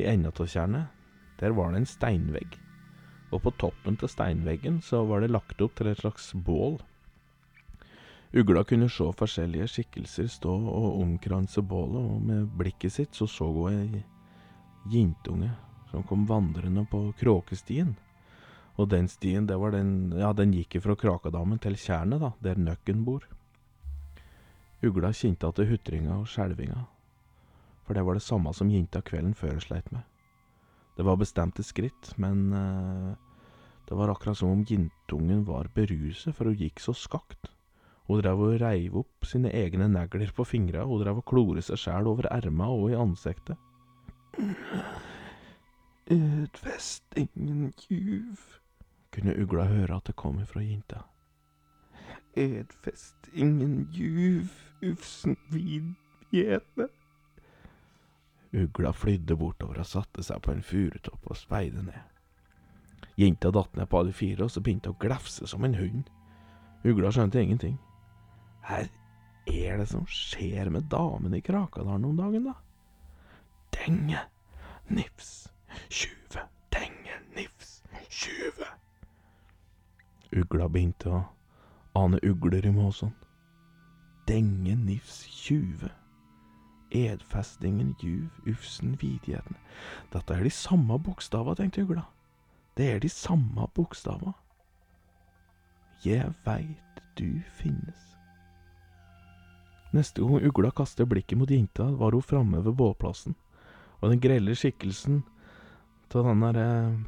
I 0.00 0.08
enden 0.08 0.32
av 0.32 0.48
tjernet, 0.48 1.01
der 1.42 1.54
var 1.56 1.72
det 1.72 1.82
en 1.82 1.90
steinvegg, 1.90 2.54
og 3.34 3.42
på 3.42 3.52
toppen 3.58 3.98
til 3.98 4.10
steinveggen 4.10 4.78
så 4.84 5.02
var 5.08 5.22
det 5.22 5.32
lagt 5.32 5.60
opp 5.64 5.74
til 5.76 5.90
et 5.90 5.98
slags 5.98 6.30
bål. 6.32 6.78
Ugla 8.32 8.62
kunne 8.64 8.88
se 8.88 9.08
forskjellige 9.18 9.66
skikkelser 9.68 10.30
stå 10.32 10.54
og 10.54 11.02
omkranse 11.02 11.60
bålet, 11.66 12.06
og 12.14 12.22
med 12.30 12.54
blikket 12.56 12.94
sitt 12.94 13.18
så 13.18 13.28
så 13.28 13.50
hun 13.52 13.74
ei 13.74 14.04
jentunge 14.92 15.50
som 15.90 16.06
kom 16.08 16.24
vandrende 16.30 16.86
på 16.88 17.10
kråkestien. 17.20 17.92
Og 18.80 18.88
den 18.88 19.10
stien, 19.10 19.44
det 19.46 19.58
var 19.60 19.74
den, 19.74 20.14
ja, 20.16 20.32
den 20.32 20.54
gikk 20.56 20.78
fra 20.80 20.96
Krakadammen 20.96 21.60
til 21.60 21.76
tjernet, 21.76 22.22
da, 22.22 22.32
der 22.40 22.56
nøkken 22.56 23.04
bor. 23.04 23.26
Ugla 24.82 25.12
kjente 25.12 25.50
at 25.50 25.60
det 25.60 25.68
hutringa 25.68 26.22
og 26.22 26.30
skjelvinga 26.32 26.86
for 27.84 27.94
det 27.94 28.02
var 28.06 28.14
det 28.14 28.22
samme 28.22 28.54
som 28.54 28.70
jenta 28.70 29.02
kvelden 29.04 29.34
før 29.34 29.58
sleit 29.60 29.90
med. 29.92 30.02
Det 30.96 31.04
var 31.06 31.16
bestemte 31.16 31.64
skritt, 31.64 32.12
men 32.20 32.52
eh, 32.52 33.12
det 33.88 33.96
var 33.96 34.12
akkurat 34.12 34.38
som 34.38 34.52
om 34.52 34.64
jentungen 34.68 35.44
var 35.44 35.70
beruset, 35.74 36.34
for 36.36 36.50
hun 36.50 36.58
gikk 36.60 36.80
så 36.80 36.94
skakt. 36.96 37.50
Hun 38.08 38.20
drev 38.20 38.40
og 38.44 38.58
reiv 38.60 38.96
opp 39.00 39.26
sine 39.28 39.52
egne 39.56 39.88
negler 39.88 40.32
på 40.36 40.44
fingra, 40.44 40.84
hun 40.84 41.00
drev 41.00 41.22
og 41.22 41.28
klore 41.28 41.62
seg 41.64 41.80
sjæl 41.80 42.10
over 42.10 42.28
erma 42.32 42.68
og 42.72 42.90
i 42.90 42.98
ansiktet. 42.98 43.56
Utfest 46.12 47.16
ingen 47.16 47.72
juv, 47.88 48.42
kunne 49.14 49.36
ugla 49.38 49.68
høre 49.70 49.96
at 49.96 50.10
det 50.10 50.16
kom 50.18 50.40
ifra 50.42 50.64
jenta. 50.64 51.06
Edfest 52.36 53.28
ingen 53.32 53.88
juv, 53.92 54.48
ufsen 54.82 55.36
vid 55.52 55.92
gjete. 56.32 56.88
Ugla 58.52 58.92
flydde 58.92 59.36
bortover 59.40 59.80
og 59.80 59.88
satte 59.88 60.22
seg 60.24 60.42
på 60.44 60.52
en 60.52 60.64
furutopp 60.64 61.30
og 61.30 61.38
speide 61.40 61.84
ned. 61.86 62.02
Jenta 63.16 63.52
datt 63.52 63.76
ned 63.76 63.88
på 63.88 64.00
alle 64.00 64.12
fire, 64.12 64.44
og 64.44 64.52
så 64.52 64.60
begynte 64.60 64.92
å 64.92 64.98
glefse 65.00 65.46
som 65.48 65.64
en 65.64 65.76
hund. 65.76 66.10
Ugla 66.84 67.12
skjønte 67.12 67.40
ingenting. 67.40 67.78
Her 68.66 68.88
er 69.48 69.80
det 69.80 69.88
som 69.90 70.04
skjer 70.08 70.70
med 70.72 70.90
damene 70.92 71.40
i 71.40 71.44
Krakadalen 71.44 72.04
om 72.10 72.18
dagen, 72.18 72.48
da? 72.50 72.54
Denge, 73.72 74.20
nifs, 74.92 75.48
tjuve, 75.88 76.44
denge, 76.74 77.16
nifs, 77.36 77.80
tjuve. 78.08 78.68
Ugla 80.32 80.68
begynte 80.72 81.12
å 81.12 81.24
ane 81.98 82.20
ugler 82.24 82.68
i 82.68 82.72
måsen. 82.72 83.12
Denge, 84.28 84.76
nifs, 84.76 85.24
tjuve. 85.28 85.90
Edfestingen, 86.92 87.94
juv, 88.02 88.28
ufsen, 88.46 88.96
vidigheten. 89.00 89.56
Dette 90.12 90.36
er 90.36 90.44
de 90.44 90.52
samme 90.52 90.98
bokstavene, 91.00 91.56
tenkte 91.56 91.86
ugla. 91.86 92.06
Det 92.76 92.88
er 92.92 93.00
de 93.00 93.08
samme 93.08 93.68
bokstavene. 93.74 94.34
Jeg 96.04 96.32
veit 96.44 97.02
du 97.18 97.40
finnes. 97.58 98.08
Neste 99.92 100.24
gang 100.24 100.44
ugla 100.48 100.72
kastet 100.72 101.08
blikket 101.08 101.38
mot 101.38 101.50
jenta, 101.50 101.84
var 102.00 102.16
hun 102.16 102.24
framme 102.24 102.62
ved 102.64 102.76
bålplassen, 102.76 103.36
og 104.00 104.12
den 104.12 104.20
grelle 104.20 104.56
skikkelsen 104.56 105.22
av 106.12 106.26
den 106.28 106.44
der 106.44 106.58
eh, 106.60 107.00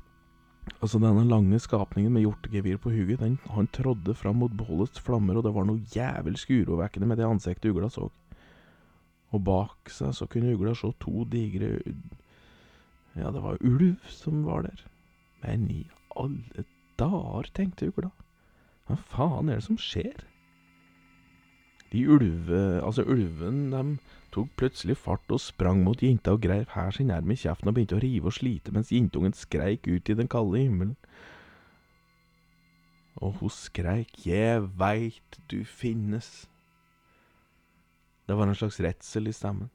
Altså 0.81 0.97
denne 0.97 1.27
lange 1.29 1.59
skapningen 1.61 2.13
med 2.13 2.23
hjortegevir 2.25 2.79
på 2.81 2.89
huget, 2.93 3.21
den, 3.21 3.35
han 3.53 3.67
trådde 3.69 4.15
fram 4.17 4.39
mot 4.41 4.53
bålets 4.57 5.01
flammer, 5.01 5.37
og 5.37 5.45
det 5.45 5.53
var 5.53 5.67
noe 5.69 5.83
jævelsk 5.93 6.55
urovekkende 6.55 7.09
med 7.11 7.21
det 7.21 7.27
ansiktet 7.29 7.69
ugla 7.69 7.91
så. 7.93 8.09
Og 9.35 9.43
bak 9.47 9.91
seg 9.91 10.15
så 10.15 10.29
kunne 10.31 10.55
ugla 10.55 10.77
se 10.79 10.93
to 11.03 11.25
digre 11.31 11.77
Ja, 13.15 13.31
det 13.31 13.43
var 13.43 13.59
ulv 13.63 13.99
som 14.11 14.45
var 14.47 14.67
der. 14.67 14.85
Men 15.43 15.67
i 15.71 15.85
alle 16.17 16.65
dager, 16.99 17.51
tenkte 17.55 17.91
ugla. 17.91 18.11
Hva 18.87 18.97
faen 19.11 19.51
er 19.51 19.61
det 19.61 19.67
som 19.67 19.79
skjer? 19.81 20.25
De 21.95 22.03
ulve... 22.11 22.63
Altså, 22.83 23.05
ulven, 23.07 23.69
de 23.71 23.99
tok 24.35 24.51
plutselig 24.59 24.97
fart 24.99 25.31
og 25.31 25.43
sprang 25.43 25.85
mot 25.87 26.03
jenta 26.03 26.35
og 26.35 26.43
greiv 26.43 26.67
her 26.75 26.91
sin 26.95 27.13
erm 27.15 27.31
i 27.31 27.39
kjeften 27.39 27.71
og 27.71 27.77
begynte 27.77 27.99
å 27.99 28.03
rive 28.03 28.31
og 28.31 28.35
slite 28.35 28.75
mens 28.75 28.91
jentungen 28.91 29.37
skreik 29.39 29.87
ut 29.87 30.11
i 30.11 30.19
den 30.19 30.31
kalde 30.31 30.59
himmelen. 30.59 30.97
Og 33.23 33.39
hun 33.39 33.51
skreik 33.51 34.27
'Jeg 34.27 34.67
veit 34.79 35.39
du 35.51 35.63
finnes'. 35.63 36.49
Det 38.25 38.37
var 38.37 38.49
en 38.49 38.57
slags 38.59 38.81
redsel 38.81 39.29
i 39.29 39.35
stemmen. 39.37 39.71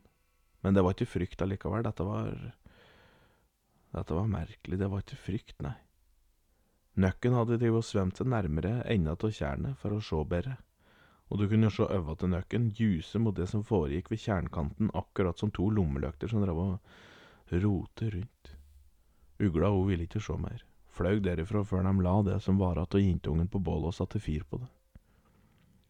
Men 0.61 0.75
det 0.75 0.83
var 0.83 0.95
ikke 0.95 1.09
frykt 1.09 1.41
allikevel. 1.41 1.85
Dette 1.85 2.05
var 2.07 2.33
Dette 3.93 4.13
var 4.13 4.29
merkelig. 4.29 4.79
Det 4.79 4.89
var 4.89 5.05
ikke 5.05 5.21
frykt, 5.25 5.61
nei. 5.65 5.75
Nøkken 6.99 7.37
hadde 7.37 7.59
drevet 7.61 7.83
og 7.83 7.87
svømt 7.87 8.19
seg 8.19 8.27
nærmere 8.27 8.81
enda 8.91 9.15
av 9.15 9.31
tjernet 9.31 9.77
for 9.79 9.95
å 9.95 10.01
se 10.03 10.19
bedre 10.27 10.57
og 11.29 11.37
du 11.37 11.45
kunne 11.49 11.69
se 11.69 11.85
øva 11.85 12.15
til 12.17 12.31
nøkken 12.33 12.71
juse 12.77 13.19
mot 13.21 13.35
det 13.37 13.45
som 13.51 13.63
foregikk 13.65 14.09
ved 14.09 14.21
tjernkanten, 14.23 14.89
akkurat 14.97 15.37
som 15.37 15.51
to 15.53 15.69
lommelykter 15.69 16.31
som 16.31 16.41
drev 16.41 16.57
og 16.63 17.53
rote 17.53 18.09
rundt. 18.15 18.55
Ugla 19.39 19.69
hun 19.69 19.87
ville 19.91 20.07
ikke 20.07 20.21
se 20.23 20.35
mer, 20.41 20.63
fløy 20.89 21.21
derifra 21.23 21.61
før 21.63 21.85
de 21.85 21.93
la 22.03 22.15
det 22.25 22.39
som 22.43 22.57
var 22.57 22.81
igjen 22.81 22.97
av 22.97 23.05
jentungen 23.05 23.47
på 23.47 23.61
bålet 23.61 23.93
og 23.93 23.97
satte 23.99 24.19
fyr 24.19 24.43
på 24.49 24.63
det. 24.63 24.71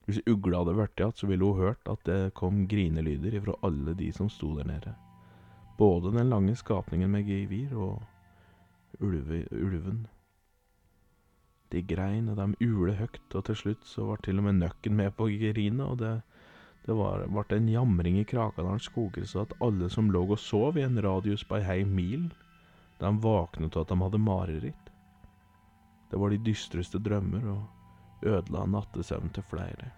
Hvis 0.08 0.22
ugla 0.25 0.63
hadde 0.63 0.77
vært 0.77 1.01
igjen, 1.01 1.15
så 1.15 1.27
ville 1.29 1.46
hun 1.46 1.60
hørt 1.62 1.89
at 1.91 2.06
det 2.08 2.34
kom 2.38 2.63
grinelyder 2.70 3.36
ifra 3.38 3.58
alle 3.68 3.94
de 3.98 4.08
som 4.15 4.29
sto 4.32 4.56
der 4.58 4.65
nede. 4.70 4.96
Både 5.77 6.12
den 6.15 6.32
lange 6.32 6.56
skapningen 6.60 7.12
med 7.12 7.27
gevir 7.29 7.75
og 7.77 8.01
ulve, 9.00 9.44
ulven. 9.51 10.08
De 11.70 11.84
grein, 11.86 12.32
og 12.32 12.39
de 12.39 12.65
ule 12.65 12.96
høgt, 12.98 13.36
og 13.36 13.46
til 13.46 13.56
slutt 13.56 13.86
så 13.86 14.08
var 14.10 14.24
til 14.25 14.41
og 14.41 14.48
med 14.50 14.60
nøkken 14.63 14.98
med 14.98 15.13
på 15.15 15.29
grinet, 15.29 15.86
og 15.86 16.00
det, 16.01 16.15
det 16.88 16.98
var, 16.98 17.27
ble 17.29 17.60
en 17.60 17.70
jamring 17.70 18.18
i 18.20 18.25
Krakadalens 18.27 18.89
skoger 18.89 19.27
så 19.29 19.46
at 19.46 19.53
alle 19.62 19.91
som 19.94 20.10
lå 20.10 20.25
og 20.25 20.39
sov 20.41 20.79
i 20.79 20.88
en 20.88 20.98
radius 21.06 21.46
på 21.46 21.60
ei 21.60 21.68
hei 21.68 21.82
mil, 21.86 22.32
de 23.00 23.12
våknet 23.24 23.77
av 23.77 23.86
at 23.86 23.94
de 23.94 24.00
hadde 24.01 24.24
mareritt. 24.25 24.89
Det 26.10 26.18
var 26.18 26.34
de 26.34 26.41
dystreste 26.41 26.98
drømmer 27.06 27.46
og 27.53 27.62
ødela 28.23 28.65
nattesøvnen 28.65 29.33
til 29.33 29.43
flere. 29.49 29.91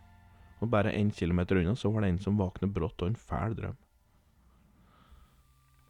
Og 0.62 0.70
bare 0.70 0.94
én 0.94 1.12
kilometer 1.12 1.58
unna 1.58 1.76
så 1.76 1.90
var 1.90 2.02
det 2.02 2.10
en 2.10 2.20
som 2.20 2.38
våknet 2.38 2.74
brått 2.74 3.02
av 3.02 3.12
en 3.12 3.16
fæl 3.16 3.56
drøm. 3.58 3.80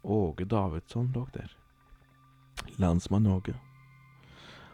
Åge 0.02 0.44
Davidsson 0.44 1.12
lå 1.14 1.26
der. 1.34 1.52
Lensmann 2.78 3.26
Åge. 3.26 3.54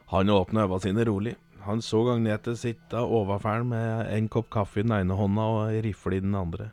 Han 0.09 0.31
åpna 0.31 0.65
øynene 0.65 0.81
sine 0.81 1.05
rolig. 1.05 1.37
Han 1.61 1.83
så 1.83 2.01
Agnete 2.15 2.57
sitte 2.57 2.97
overfæl 2.97 3.65
med 3.65 4.09
en 4.15 4.29
kopp 4.29 4.49
kaffe 4.51 4.81
i 4.81 4.83
den 4.87 4.95
ene 4.97 5.17
hånda 5.19 5.43
og 5.43 5.73
ei 5.73 5.83
rifle 5.85 6.17
i 6.17 6.21
den 6.25 6.35
andre. 6.35 6.71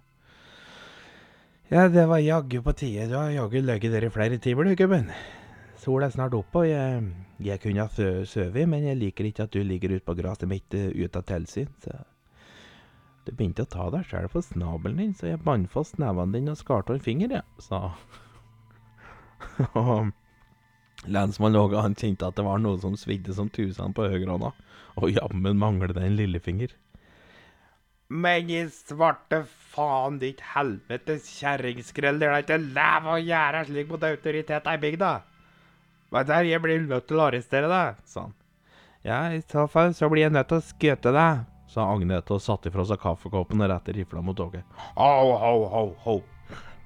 Ja, 1.71 1.87
det 1.89 2.05
var 2.07 2.21
jaggu 2.21 2.61
på 2.61 2.71
tide. 2.77 3.09
Du 3.09 3.17
har 3.17 3.33
jaggu 3.33 3.59
ligget 3.61 3.91
der 3.91 4.05
i 4.05 4.09
flere 4.09 4.37
timer, 4.37 4.63
du, 4.63 4.75
gubben. 4.75 5.09
Sola 5.81 6.07
er 6.07 6.13
snart 6.15 6.35
oppe, 6.37 6.63
og 6.63 6.67
jeg, 6.69 7.05
jeg 7.43 7.61
kunne 7.63 7.85
ha 7.85 8.09
sovet, 8.29 8.67
men 8.71 8.85
jeg 8.87 8.99
liker 8.99 9.27
ikke 9.27 9.47
at 9.47 9.55
du 9.55 9.63
ligger 9.63 9.95
ute 9.95 10.05
på 10.07 10.15
gresset 10.17 10.49
mitt 10.49 10.75
uh, 10.77 10.87
ute 10.95 11.21
av 11.21 11.25
tilsyn, 11.27 11.71
så 11.83 12.03
Du 13.25 13.31
begynte 13.33 13.63
å 13.65 13.69
ta 13.69 13.87
deg 13.89 14.05
sjøl 14.05 14.27
på 14.29 14.43
snabelen 14.45 14.99
din, 15.01 15.13
så 15.17 15.31
jeg 15.31 15.41
bandt 15.41 15.71
fast 15.73 15.97
nevene 15.97 16.37
dine 16.37 16.53
og 16.53 16.59
skar 16.59 16.85
av 16.85 16.93
en 16.93 17.01
finger, 17.01 17.31
jeg, 17.39 17.43
sa 17.57 17.79
Og 19.81 20.11
lensmann 21.09 21.57
Åge, 21.57 21.81
han 21.81 21.97
kjente 21.97 22.27
at 22.27 22.37
det 22.37 22.45
var 22.45 22.61
noe 22.61 22.79
som 22.81 22.95
svidde 22.97 23.33
som 23.33 23.49
tusen 23.49 23.93
på 23.97 24.07
høyrehånda, 24.11 24.53
og 25.01 25.11
jammen 25.11 25.57
mangler 25.59 25.93
det 25.93 26.05
en 26.05 26.17
lillefinger. 26.19 26.75
Men 28.13 28.49
i 28.53 28.61
svarte 28.69 29.41
faen 29.73 30.19
ditt 30.21 30.41
helvetes 30.53 31.25
kjerringskrell, 31.39 32.19
det 32.21 32.27
er 32.27 32.35
da 32.35 32.43
ikke 32.43 32.59
lov 32.77 33.15
å 33.15 33.21
gjøre 33.21 33.63
slik 33.65 33.89
mot 33.89 34.05
autoritet 34.05 34.69
i 34.69 34.81
bygda. 34.81 35.15
Hva 36.13 36.23
der, 36.27 36.47
jeg 36.47 36.61
blir 36.63 36.85
nødt 36.85 37.07
til 37.09 37.19
å 37.19 37.27
arrestere 37.27 37.69
deg, 37.71 38.01
sa 38.07 38.27
han. 38.27 38.35
Ja, 39.05 39.19
i 39.33 39.41
så 39.41 39.67
fall 39.69 39.93
så 39.93 40.09
blir 40.09 40.25
jeg 40.25 40.33
nødt 40.33 40.49
til 40.49 40.61
å 40.61 40.65
skøte 40.65 41.13
deg, 41.13 41.43
sa 41.69 41.85
Agnete 41.91 42.33
og 42.33 42.41
satte 42.41 42.71
ifra 42.71 42.85
seg 42.87 43.01
kaffekoppen 43.01 43.61
og 43.61 43.69
rettet 43.69 43.97
rifla 43.99 44.23
mot 44.25 44.37
toget. 44.37 44.65
Au, 44.95 45.33
au, 45.35 45.65
au, 45.65 45.89
au. 46.05 46.21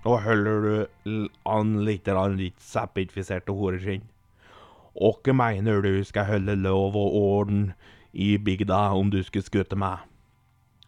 Nå 0.03 0.15
holder 0.23 0.65
du 1.05 1.29
an 1.47 1.73
litt 1.85 2.07
litt 2.39 2.59
seppinfiserte 2.63 3.55
horeskinn. 3.55 4.07
Åkke 4.95 5.33
mener 5.35 5.81
du 5.81 6.03
skal 6.03 6.27
holde 6.27 6.55
lov 6.59 6.95
og 6.97 7.15
orden 7.15 7.73
i 8.11 8.37
bygda 8.37 8.89
om 8.95 9.11
du 9.11 9.21
skulle 9.23 9.45
skutte 9.45 9.75
meg? 9.79 9.99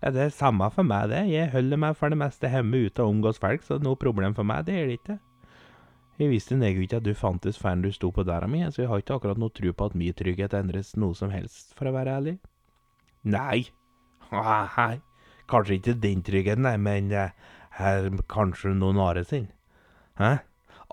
Ja, 0.02 0.10
det 0.10 0.22
er 0.24 0.34
samme 0.34 0.68
for 0.74 0.84
meg, 0.84 1.12
det. 1.12 1.28
Jeg 1.30 1.52
holder 1.54 1.78
meg 1.78 1.96
for 2.00 2.10
det 2.10 2.18
meste 2.18 2.50
hjemme 2.50 2.88
ute 2.88 3.04
og 3.04 3.14
omgås 3.14 3.40
folk, 3.40 3.62
så 3.64 3.78
noe 3.78 4.00
problem 4.00 4.34
for 4.34 4.48
meg, 4.48 4.66
det 4.66 4.80
er 4.80 4.88
det 4.90 4.98
ikke. 4.98 5.20
Jeg 6.22 6.30
visste 6.30 6.54
egentlig 6.54 6.86
ikke 6.86 7.00
at 7.00 7.06
du 7.08 7.16
fantes 7.18 7.58
før 7.58 7.80
du 7.82 7.88
sto 7.90 8.12
på 8.14 8.22
døra 8.22 8.46
mi, 8.46 8.60
så 8.70 8.84
jeg 8.84 8.90
har 8.92 9.00
ikke 9.02 9.16
akkurat 9.18 9.40
noe 9.42 9.50
tro 9.58 9.72
på 9.74 9.86
at 9.90 9.96
min 9.98 10.14
trygghet 10.14 10.54
endres 10.54 10.92
noe 10.94 11.18
som 11.18 11.32
helst, 11.34 11.72
for 11.74 11.90
å 11.90 11.94
være 11.96 12.14
ærlig. 12.20 12.34
Nei, 13.26 13.64
hei, 14.76 15.00
kanskje 15.50 15.80
ikke 15.80 15.96
din 16.04 16.22
trygghet, 16.22 16.62
nei, 16.62 16.76
men 16.78 17.10
eh, 17.10 17.34
her 17.80 18.06
kanskje 18.30 18.76
noen 18.78 19.02
andre 19.02 19.24
sin. 19.26 19.48
Hæ? 20.22 20.36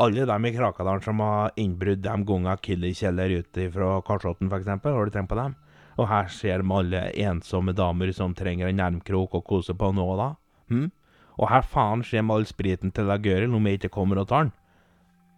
Alle 0.01 0.25
dem 0.31 0.47
i 0.49 0.53
Krakadalen 0.55 1.05
som 1.05 1.21
har 1.21 1.53
innbrudd 1.61 2.01
de 2.07 2.15
gangene 2.25 2.55
Killy 2.65 2.95
kjeller 2.97 3.35
ute 3.43 3.67
fra 3.75 3.99
Karsotten, 4.07 4.49
eksempel, 4.49 4.97
har 4.97 5.11
du 5.11 5.13
tenkt 5.13 5.33
på 5.35 5.37
dem? 5.37 5.59
Og 5.99 6.09
her 6.09 6.31
ser 6.33 6.63
de 6.63 6.73
alle 6.73 7.03
ensomme 7.27 7.75
damer 7.77 8.15
som 8.17 8.37
trenger 8.39 8.71
en 8.71 8.81
nærmkrok 8.81 9.37
å 9.37 9.43
kose 9.45 9.77
på 9.77 9.91
nå 9.93 10.09
og 10.15 10.23
da. 10.23 10.31
Hm? 10.73 10.89
Og 11.37 11.51
her 11.53 11.69
faen 11.69 12.07
ser 12.07 12.23
de 12.23 12.33
all 12.33 12.49
spriten 12.49 12.95
til 12.95 13.13
Gøril 13.13 13.59
om 13.59 13.69
jeg 13.69 13.83
ikke 13.83 13.93
kommer 13.99 14.23
og 14.23 14.31
tar 14.31 14.47
den. 14.47 14.55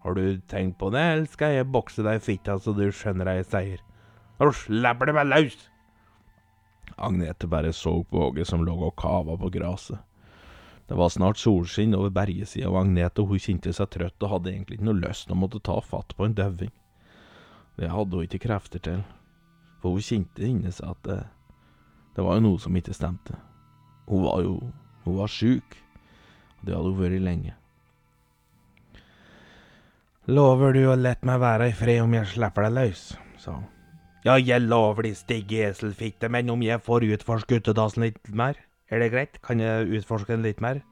Har 0.01 0.15
du 0.17 0.41
tenkt 0.49 0.79
på 0.81 0.89
det, 0.95 1.01
eller 1.01 1.29
skal 1.29 1.55
jeg 1.59 1.69
bokse 1.73 2.05
deg 2.05 2.21
i 2.21 2.25
fitta 2.25 2.57
så 2.59 2.73
du 2.73 2.87
skjønner 2.89 3.29
jeg 3.37 3.49
seier? 3.51 3.83
Nå 4.41 4.49
slipper 4.57 5.11
du 5.11 5.17
meg 5.17 5.29
løs! 5.29 5.59
Agnete 7.01 7.49
bare 7.49 7.73
så 7.77 7.93
på 8.05 8.23
Åge 8.29 8.45
som 8.49 8.65
lå 8.65 8.75
og 8.87 8.97
kava 9.01 9.37
på 9.41 9.51
gresset. 9.53 10.01
Det 10.89 10.97
var 10.99 11.13
snart 11.13 11.39
solskinn 11.39 11.95
over 11.95 12.11
bergesida, 12.11 12.67
og 12.73 12.81
Agnete 12.81 13.23
hun 13.23 13.39
kjente 13.39 13.73
seg 13.77 13.93
trøtt 13.95 14.25
og 14.25 14.33
hadde 14.33 14.51
egentlig 14.51 14.81
ikke 14.81 14.89
noe 14.89 15.03
lyst 15.05 15.29
til 15.29 15.37
å 15.37 15.39
måtte 15.39 15.61
ta 15.63 15.77
fatt 15.85 16.17
på 16.19 16.27
en 16.27 16.35
døving. 16.35 16.73
Det 17.79 17.93
hadde 17.93 18.17
hun 18.17 18.27
ikke 18.27 18.43
krefter 18.49 18.83
til, 18.83 19.05
for 19.81 19.95
hun 19.95 20.05
kjente 20.05 20.45
inni 20.49 20.73
seg 20.75 20.91
at 20.91 21.05
det, 21.07 21.21
det 22.17 22.25
var 22.27 22.41
jo 22.41 22.47
noe 22.49 22.61
som 22.61 22.77
ikke 22.77 22.97
stemte. 22.97 23.39
Hun 24.09 24.27
var 24.27 24.43
jo 24.45 24.61
Hun 25.01 25.17
var 25.17 25.31
sjuk, 25.33 25.79
og 26.59 26.67
det 26.67 26.75
hadde 26.77 26.91
hun 26.91 26.99
vært 27.01 27.23
lenge. 27.25 27.55
Lover 30.31 30.77
du 30.77 30.85
å 30.87 30.95
lette 30.95 31.27
meg 31.27 31.41
være 31.43 31.67
i 31.73 31.75
fred 31.75 32.05
om 32.05 32.13
jeg 32.15 32.29
slipper 32.31 32.69
deg 32.69 32.75
løs? 32.77 33.01
sa 33.41 33.57
han. 33.57 33.65
Ja, 34.23 34.37
jeg 34.39 34.63
lover 34.63 35.09
de 35.09 35.11
stygge 35.17 35.65
eselfitte, 35.71 36.29
men 36.31 36.53
om 36.53 36.61
jeg 36.63 36.79
får 36.87 37.07
utforske 37.17 37.57
utedassen 37.59 38.05
litt 38.05 38.29
mer, 38.31 38.59
er 38.93 39.01
det 39.03 39.09
greit? 39.11 39.39
Kan 39.43 39.59
jeg 39.59 39.89
utforske 39.99 40.37
den 40.37 40.45
litt 40.45 40.61
mer? 40.63 40.83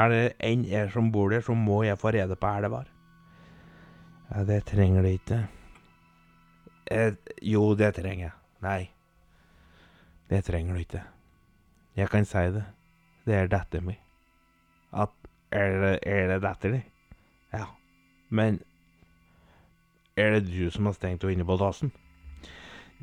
Er 0.00 0.12
det 0.12 0.20
en 0.48 0.62
jeg 0.64 0.88
som 0.94 1.10
bor 1.12 1.34
der, 1.34 1.42
så 1.44 1.52
må 1.52 1.82
jeg 1.84 1.98
få 2.00 2.14
rede 2.16 2.38
på 2.40 2.52
her 2.54 2.64
det 2.64 2.70
var. 2.72 2.86
Ja, 4.30 4.44
det 4.48 4.62
trenger 4.70 5.04
du 5.04 5.10
ikke. 5.10 5.40
Eh, 6.94 7.12
jo, 7.42 7.66
det 7.76 7.90
trenger 7.98 8.28
jeg. 8.28 8.36
Nei. 8.64 8.82
Det 10.30 10.40
trenger 10.46 10.72
du 10.72 10.84
ikke. 10.86 11.02
Jeg 12.00 12.08
kan 12.12 12.24
si 12.28 12.46
det. 12.54 12.64
Det 13.26 13.36
er 13.36 13.52
datteren 13.52 13.90
min. 13.90 14.00
At 14.92 15.12
Er 15.52 15.76
det, 15.82 15.92
er 16.02 16.32
det 16.32 16.40
datteren 16.42 16.78
din? 16.78 16.88
Ja. 17.52 17.66
Men 18.30 18.58
er 20.16 20.30
det 20.32 20.46
du 20.48 20.70
som 20.72 20.88
har 20.88 20.94
stengt 20.96 21.24
henne 21.24 21.36
inne 21.36 21.44
på 21.44 21.58
dassen? 21.60 21.90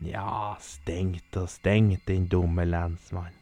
Nja, 0.01 0.55
stengt 0.62 1.38
og 1.38 1.50
stengt, 1.50 2.08
din 2.08 2.25
dumme 2.27 2.65
lensmann. 2.65 3.36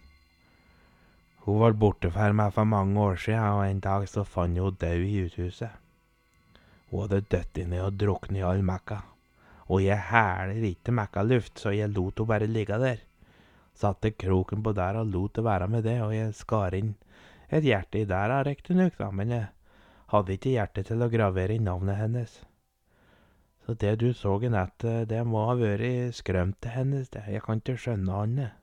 Hun 1.46 1.62
var 1.62 1.78
borte 1.80 2.12
fra 2.12 2.28
meg 2.36 2.52
for 2.54 2.68
mange 2.68 3.00
år 3.00 3.16
siden, 3.24 3.46
og 3.56 3.64
en 3.66 3.80
dag 3.82 4.04
så 4.12 4.26
fant 4.28 4.60
jeg 4.60 4.66
henne 4.66 4.82
død 4.84 5.06
i 5.08 5.22
uthuset. 5.24 5.80
Hun 6.92 7.06
hadde 7.06 7.22
dødd 7.32 7.62
inni 7.64 7.80
og 7.80 7.96
druknet 7.96 8.42
i 8.42 8.44
all 8.50 8.62
mekka, 8.68 9.00
og 9.72 9.80
jeg 9.86 10.04
hæler 10.12 10.68
ikke 10.74 10.98
mekkaluft, 11.00 11.56
så 11.64 11.72
jeg 11.72 11.96
lot 11.96 12.20
henne 12.20 12.34
bare 12.34 12.52
ligge 12.52 12.84
der. 12.84 13.00
Satte 13.74 14.12
kroken 14.12 14.62
på 14.62 14.76
der 14.76 15.00
og 15.00 15.08
lot 15.16 15.40
det 15.40 15.48
være 15.48 15.72
med 15.72 15.88
det, 15.88 15.98
og 16.04 16.12
jeg 16.14 16.36
skar 16.36 16.76
inn 16.76 16.94
et 17.48 17.64
hjerte 17.64 18.04
i 18.04 18.06
der, 18.06 18.36
riktignok, 18.44 19.00
men 19.16 19.32
jeg 19.32 19.50
hadde 20.12 20.36
ikke 20.36 20.58
hjerte 20.60 20.84
til 20.84 21.02
å 21.02 21.10
gravere 21.10 21.56
inn 21.56 21.70
navnet 21.72 22.04
hennes. 22.04 22.42
Så 23.66 23.74
det 23.74 23.96
du 24.02 24.14
så 24.14 24.34
i 24.44 24.50
nettet, 24.50 25.10
det 25.10 25.22
må 25.28 25.46
ha 25.48 25.56
vært 25.56 26.16
skrømtet 26.18 26.74
hennes, 26.74 27.10
det. 27.14 27.24
Jeg 27.30 27.44
kan 27.46 27.62
ikke 27.62 27.78
skjønne 27.78 28.24
annet. 28.24 28.58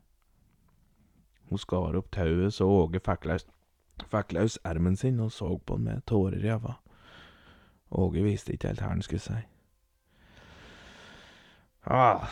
Hun 1.49 1.59
skar 1.59 1.97
opp 1.97 2.11
tauet 2.13 2.55
så 2.55 2.67
Åge 2.69 3.01
fikk 3.01 3.25
løs, 4.37 4.59
ermen 4.69 4.97
sin 4.97 5.21
og 5.21 5.33
så 5.33 5.55
på 5.59 5.79
han 5.79 5.85
med 5.87 6.05
tårer 6.07 6.45
i 6.45 6.51
øynene. 6.53 6.77
Åge 7.91 8.23
visste 8.23 8.53
ikke 8.53 8.69
helt 8.69 8.83
hva 8.83 8.91
han 8.93 9.03
skulle 9.03 9.25
si. 9.25 9.39
Ah, 11.89 12.27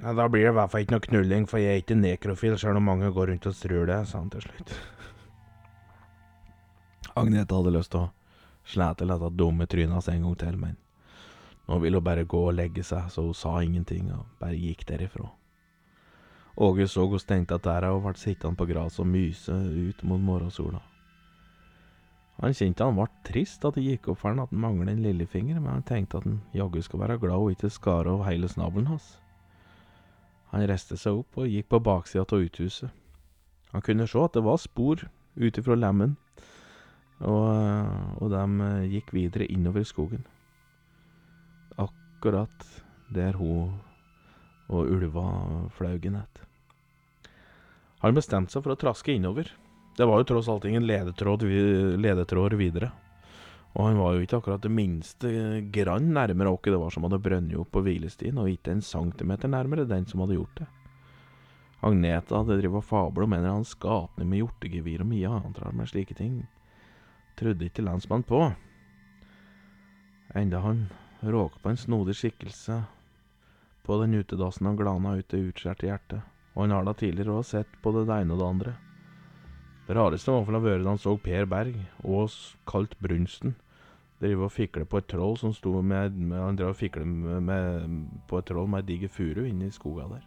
da 0.00 0.28
blir 0.28 0.46
det 0.46 0.52
i 0.54 0.56
hvert 0.56 0.72
fall 0.72 0.86
ikke 0.86 0.94
noe 0.94 1.04
knulling, 1.04 1.44
for 1.50 1.60
jeg 1.60 1.74
er 1.74 1.82
ikke 1.82 1.98
nekrofil, 1.98 2.56
selv 2.58 2.80
om 2.80 2.88
mange 2.88 3.10
går 3.12 3.28
rundt 3.28 3.48
og 3.50 3.54
strur 3.54 3.84
det, 3.90 3.98
sa 4.08 4.22
han 4.22 4.30
til 4.32 4.46
slutt. 4.46 4.72
Agnete 7.20 7.58
hadde 7.58 7.74
lyst 7.74 7.92
til 7.92 8.06
å 8.06 8.12
slette 8.64 9.08
dette 9.10 9.34
dumme 9.36 9.66
trynet 9.68 9.98
hans 9.98 10.08
en 10.08 10.24
gang 10.24 10.38
til, 10.40 10.56
men 10.56 10.78
nå 11.70 11.78
ville 11.78 12.00
hun 12.00 12.04
bare 12.04 12.26
gå 12.26 12.38
og 12.48 12.56
legge 12.58 12.82
seg, 12.82 13.06
så 13.14 13.22
hun 13.22 13.36
sa 13.36 13.60
ingenting 13.62 14.08
og 14.10 14.26
bare 14.40 14.58
gikk 14.58 14.82
derifra. 14.88 15.28
Åge 16.58 16.88
så 16.90 17.04
hun 17.06 17.22
stengte 17.22 17.60
der 17.62 17.86
og 17.92 18.02
ble 18.02 18.16
sittende 18.18 18.58
på 18.58 18.66
gresset 18.66 19.04
og 19.04 19.06
myse 19.06 19.54
ut 19.54 20.02
mot 20.02 20.20
morgensola. 20.20 20.80
Han 22.40 22.56
kjente 22.56 22.84
han 22.84 22.96
ble 22.98 23.06
trist 23.28 23.64
at 23.68 23.78
det 23.78 23.84
gikk 23.84 24.08
opp 24.10 24.18
for 24.18 24.32
han 24.32 24.42
at 24.42 24.50
han 24.50 24.62
manglet 24.64 24.96
en 24.96 25.04
lillefinger, 25.04 25.60
men 25.60 25.76
han 25.76 25.86
tenkte 25.86 26.18
at 26.18 26.26
han 26.26 26.40
jaggu 26.56 26.80
skulle 26.82 27.04
være 27.04 27.20
glad 27.22 27.44
hun 27.44 27.54
ikke 27.54 27.70
skar 27.70 28.10
av 28.10 28.24
hele 28.26 28.50
snabelen 28.50 28.90
hans. 28.90 29.12
Han 30.50 30.66
reiste 30.66 30.98
seg 30.98 31.20
opp 31.20 31.38
og 31.38 31.46
gikk 31.52 31.70
på 31.70 31.82
baksida 31.86 32.26
av 32.26 32.48
uthuset. 32.48 32.90
Han 33.70 33.86
kunne 33.86 34.08
se 34.10 34.18
at 34.18 34.34
det 34.34 34.42
var 34.42 34.58
spor 34.58 35.06
ut 35.38 35.62
ifra 35.62 35.78
lemmen, 35.78 36.16
og, 37.20 37.46
og 38.18 38.34
de 38.34 38.70
gikk 38.90 39.14
videre 39.14 39.46
innover 39.46 39.86
skogen. 39.86 40.26
Akkurat 42.20 42.64
der 43.08 43.32
hun 43.32 43.78
og 44.68 44.90
ulva 44.92 45.22
flaug 45.72 46.04
i. 46.04 46.10
Han 48.02 48.18
bestemte 48.18 48.52
seg 48.52 48.60
for 48.66 48.74
å 48.74 48.76
traske 48.82 49.14
innover. 49.14 49.48
Det 49.96 50.04
var 50.04 50.20
jo 50.20 50.26
tross 50.28 50.50
alt 50.52 50.66
ingen 50.68 50.84
ledetråd, 50.84 51.46
ledetråder 51.96 52.60
videre. 52.60 52.90
Og 53.72 53.88
han 53.88 53.96
var 54.02 54.12
jo 54.18 54.26
ikke 54.26 54.42
akkurat 54.42 54.60
det 54.60 54.74
minste 54.74 55.32
grann 55.72 56.12
nærmere 56.12 56.52
åket 56.52 56.76
det 56.76 56.84
var 56.84 56.92
som 56.92 57.08
hadde 57.08 57.22
brønnet 57.24 57.56
opp 57.56 57.72
på 57.72 57.86
hvilestien, 57.88 58.36
og 58.36 58.52
ikke 58.52 58.76
en 58.76 58.84
centimeter 58.84 59.48
nærmere 59.48 59.88
den 59.88 60.04
som 60.04 60.20
hadde 60.20 60.36
gjort 60.36 60.60
det. 60.60 60.70
Agnete 61.80 62.36
hadde 62.36 62.60
drevet 62.60 62.90
fabla 62.92 63.24
om 63.24 63.32
en 63.32 63.40
eller 63.40 63.56
annen 63.56 63.72
skapning 63.72 64.28
med 64.28 64.44
hjortegevir 64.44 65.00
og 65.00 65.14
mye 65.16 65.36
annet 65.40 65.64
rart 65.64 65.80
med 65.80 65.88
slike 65.88 66.20
ting. 66.20 66.42
Trudde 67.40 67.72
ikke 67.72 67.88
lensmannen 67.88 68.28
på. 68.28 68.50
Enda 70.36 70.60
han 70.68 70.90
råka 71.22 71.58
på 71.62 71.68
en 71.68 71.76
snodig 71.76 72.16
skikkelse 72.16 72.82
på 73.84 74.00
den 74.00 74.14
utedassen 74.14 74.66
han 74.66 74.76
glana 74.76 75.16
ut 75.18 75.28
det 75.28 75.40
utskjærte 75.50 75.88
hjertet, 75.88 76.20
og 76.54 76.62
han 76.62 76.74
har 76.76 76.86
da 76.86 76.94
tidligere 76.94 77.40
òg 77.40 77.46
sett 77.48 77.72
på 77.82 77.92
det 77.96 78.06
ene 78.06 78.36
og 78.36 78.40
det 78.40 78.46
andre. 78.46 78.74
Det 79.88 79.96
rareste 79.98 80.30
var 80.30 80.44
for 80.46 80.54
å 80.54 80.62
høre 80.62 80.84
da 80.84 80.92
han 80.92 81.02
så 81.02 81.16
Per 81.18 81.48
Berg, 81.50 81.74
og 82.06 82.30
kalt 82.70 82.94
Brunsten, 83.02 83.56
drive 84.20 84.46
og 84.46 84.52
fikle 84.54 84.84
på 84.86 85.00
et 85.00 85.08
troll 85.10 85.34
som 85.40 85.54
sto 85.56 85.72
med, 85.82 86.14
med 86.14 86.38
Han 86.38 86.58
drev 86.58 86.74
og 86.74 86.78
fikle 86.78 87.06
med, 87.08 87.42
med, 87.42 87.94
på 88.28 88.38
et 88.38 88.46
troll 88.46 88.68
med 88.68 88.84
ei 88.84 88.88
diger 88.92 89.10
furu 89.10 89.46
inne 89.48 89.66
i 89.66 89.74
skoga 89.74 90.06
der. 90.12 90.26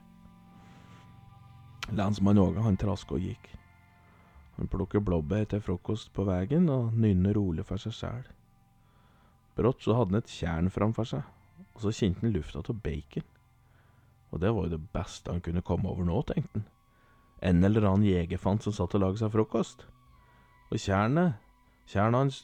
Lensmann 1.93 2.41
Åge, 2.41 2.63
han 2.63 2.77
traska 2.77 3.15
og 3.15 3.23
gikk. 3.23 3.51
Han 4.57 4.67
plukker 4.67 4.99
blåbær 4.99 5.45
til 5.49 5.61
frokost 5.61 6.11
på 6.13 6.25
veien 6.27 6.67
og 6.69 6.93
nynner 6.93 7.37
rolig 7.37 7.65
for 7.69 7.81
seg 7.81 7.95
sjæl. 7.95 8.25
Brått 9.57 9.85
så 9.85 9.97
hadde 9.97 10.15
han 10.15 10.23
et 10.23 10.33
tjern 10.33 10.69
framfor 10.73 11.07
seg, 11.07 11.25
og 11.75 11.83
så 11.83 11.93
kjente 11.93 12.25
han 12.25 12.33
lufta 12.33 12.63
av 12.63 12.81
bacon. 12.81 13.25
Og 14.33 14.41
det 14.41 14.49
var 14.49 14.65
jo 14.65 14.73
det 14.73 14.93
beste 14.95 15.29
han 15.29 15.43
kunne 15.45 15.61
komme 15.65 15.89
over 15.91 16.07
nå, 16.07 16.21
tenkte 16.25 16.61
han. 16.61 16.69
En 17.43 17.67
eller 17.67 17.85
annen 17.85 18.07
jegerfant 18.07 18.63
som 18.63 18.73
satt 18.73 18.95
og 18.95 19.03
laget 19.03 19.19
seg 19.19 19.33
frokost. 19.33 19.83
Og 20.71 20.79
tjernet, 20.79 21.35
tjernet 21.91 22.21
hans 22.21 22.39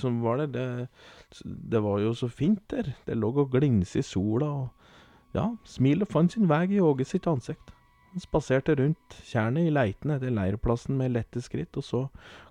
som 0.00 0.20
var 0.22 0.44
der, 0.44 0.52
det, 0.54 1.44
det 1.44 1.82
var 1.84 1.98
jo 2.00 2.14
så 2.16 2.30
fint 2.30 2.62
der. 2.70 2.94
Det 3.04 3.18
lå 3.18 3.32
og 3.34 3.50
glinset 3.52 4.00
i 4.00 4.06
sola, 4.06 4.48
og 4.62 5.34
ja, 5.36 5.50
smilet 5.68 6.08
fant 6.08 6.32
sin 6.32 6.48
vei 6.48 6.68
i 6.70 6.80
Åge 6.80 7.04
sitt 7.08 7.26
ansikt. 7.28 7.74
Han 8.14 8.22
spaserte 8.22 8.76
rundt 8.78 9.16
tjernet 9.26 9.66
i 9.66 9.74
leiten 9.74 10.14
etter 10.14 10.30
leirplassen 10.30 10.94
med 10.96 11.16
lette 11.16 11.42
skritt, 11.42 11.74
og 11.76 11.84
så 11.84 12.04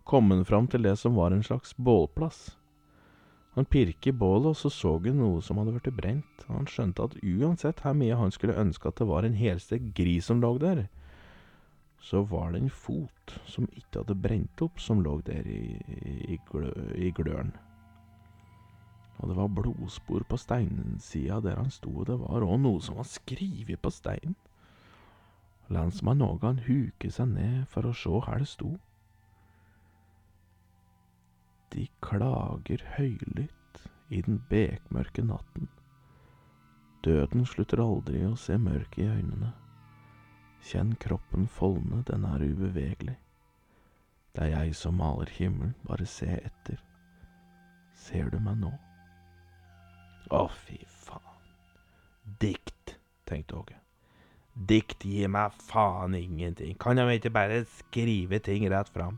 kom 0.03 0.29
han 0.35 0.43
fram 0.45 0.67
til 0.67 0.83
det 0.83 0.97
som 0.99 1.15
var 1.15 1.31
en 1.31 1.45
slags 1.45 1.71
bålplass. 1.79 2.49
Han 3.53 3.65
pirket 3.69 4.07
i 4.09 4.11
bålet, 4.17 4.49
og 4.49 4.57
så 4.57 4.69
så 4.73 4.95
han 4.97 5.19
noe 5.19 5.41
som 5.45 5.59
hadde 5.61 5.75
blitt 5.75 5.95
brent, 5.95 6.45
han 6.47 6.65
skjønte 6.65 7.05
at 7.05 7.17
uansett 7.21 7.83
hvor 7.83 7.97
mye 7.97 8.17
han 8.17 8.33
skulle 8.33 8.57
ønske 8.57 8.89
at 8.89 8.97
det 8.97 9.07
var 9.09 9.27
en 9.27 9.37
helstekt 9.37 9.91
gris 9.97 10.29
som 10.29 10.41
lå 10.41 10.55
der, 10.61 10.87
så 12.03 12.23
var 12.27 12.51
det 12.51 12.63
en 12.63 12.73
fot 12.73 13.35
som 13.47 13.69
ikke 13.71 14.01
hadde 14.01 14.17
brent 14.19 14.63
opp, 14.65 14.81
som 14.81 15.03
lå 15.05 15.19
der 15.27 15.45
i, 15.47 15.77
i, 16.33 16.39
glø, 16.49 16.73
i 16.97 17.13
gløren. 17.15 17.53
Og 19.21 19.29
det 19.29 19.37
var 19.37 19.53
blodspor 19.53 20.25
på 20.27 20.39
steinsida 20.41 21.37
der 21.45 21.61
han 21.61 21.71
sto, 21.71 21.93
og 21.93 22.09
det 22.09 22.17
var 22.19 22.43
òg 22.43 22.57
noe 22.59 22.81
som 22.83 22.97
var 22.97 23.07
skrevet 23.07 23.79
på 23.79 23.93
steinen. 23.93 24.35
Lensmann 25.71 26.25
Ågan 26.25 26.59
huket 26.65 27.13
seg 27.15 27.29
ned 27.37 27.69
for 27.71 27.87
å 27.87 27.93
se 27.95 28.09
hvor 28.11 28.41
det 28.41 28.49
sto. 28.49 28.73
De 31.73 31.87
klager 32.05 32.83
høylytt 32.97 33.79
i 34.13 34.21
den 34.21 34.37
bekmørke 34.49 35.23
natten. 35.25 35.69
Døden 37.03 37.47
slutter 37.49 37.81
aldri 37.81 38.21
å 38.27 38.35
se 38.37 38.59
mørket 38.61 39.01
i 39.01 39.09
øynene. 39.09 39.49
Kjenn 40.63 40.93
kroppen 41.01 41.47
foldne, 41.49 42.03
den 42.07 42.27
er 42.29 42.45
ubevegelig. 42.45 43.17
Det 44.35 44.45
er 44.45 44.53
jeg 44.53 44.77
som 44.77 45.01
maler 45.01 45.29
himmelen, 45.33 45.73
bare 45.89 46.05
se 46.05 46.29
etter. 46.37 46.77
Ser 47.97 48.29
du 48.29 48.39
meg 48.41 48.61
nå? 48.61 48.71
Å, 50.29 50.45
fy 50.63 50.79
faen. 50.87 51.51
Dikt, 52.39 52.95
tenkte 53.27 53.59
Åge. 53.59 53.81
Dikt 54.53 55.03
gir 55.09 55.29
meg 55.33 55.57
faen 55.67 56.15
ingenting. 56.17 56.77
Kan 56.77 57.01
de 57.01 57.09
ikke 57.17 57.33
bare 57.33 57.63
skrive 57.81 58.39
ting 58.45 58.69
rett 58.71 58.93
fram? 58.93 59.17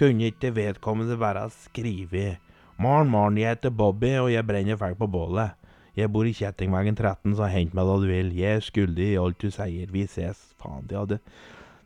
Kunne 0.00 0.30
ikke 0.30 0.54
vedkommende 0.56 1.18
bare 1.20 1.42
skrive 1.52 2.38
Morn, 2.80 3.10
morn, 3.12 3.36
jeg 3.36 3.52
heter 3.52 3.70
Bobby, 3.76 4.14
og 4.16 4.30
jeg 4.32 4.46
brenner 4.48 4.78
fælt 4.80 4.96
på 4.96 5.06
bålet. 5.12 5.50
Jeg 5.96 6.08
bor 6.08 6.24
i 6.24 6.32
Kjettingvegen 6.32 6.96
13, 6.96 7.34
så 7.36 7.50
hent 7.52 7.74
meg 7.76 7.84
da 7.84 7.96
du 8.00 8.06
vil. 8.08 8.30
Jeg 8.32 8.56
er 8.56 8.64
skyldig 8.64 9.08
i 9.10 9.18
alt 9.20 9.36
du 9.42 9.50
sier. 9.52 9.92
Vi 9.92 10.06
ses. 10.08 10.40
Faen, 10.56 10.86
det 10.88 10.96
hadde, 10.96 11.18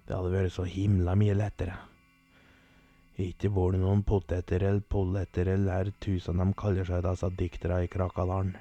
det 0.06 0.14
hadde 0.14 0.30
vært 0.30 0.54
så 0.54 0.68
himla 0.70 1.16
mye 1.18 1.34
lettere. 1.34 1.74
Ikke 3.18 3.50
det 3.50 3.82
noen 3.82 4.06
poteter 4.06 4.62
eller 4.62 4.86
polletter 4.86 5.50
eller 5.50 5.90
tusen 5.98 6.38
de 6.38 6.48
kaller 6.54 6.86
seg, 6.86 7.02
disse 7.02 7.34
dikterne 7.42 7.82
i 7.82 7.90
Krakadalen. 7.90 8.54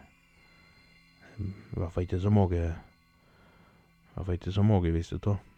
I 1.37 1.77
hvert 1.77 1.93
fall 1.93 2.09
ikke 2.09 2.21
så 2.21 2.33
mange 2.33 2.59
I 2.61 4.13
hvert 4.13 4.25
fall 4.25 4.41
ikke 4.41 4.57
så 4.57 4.65
mange 4.65 4.93
visste 4.93 5.21
av. 5.25 5.52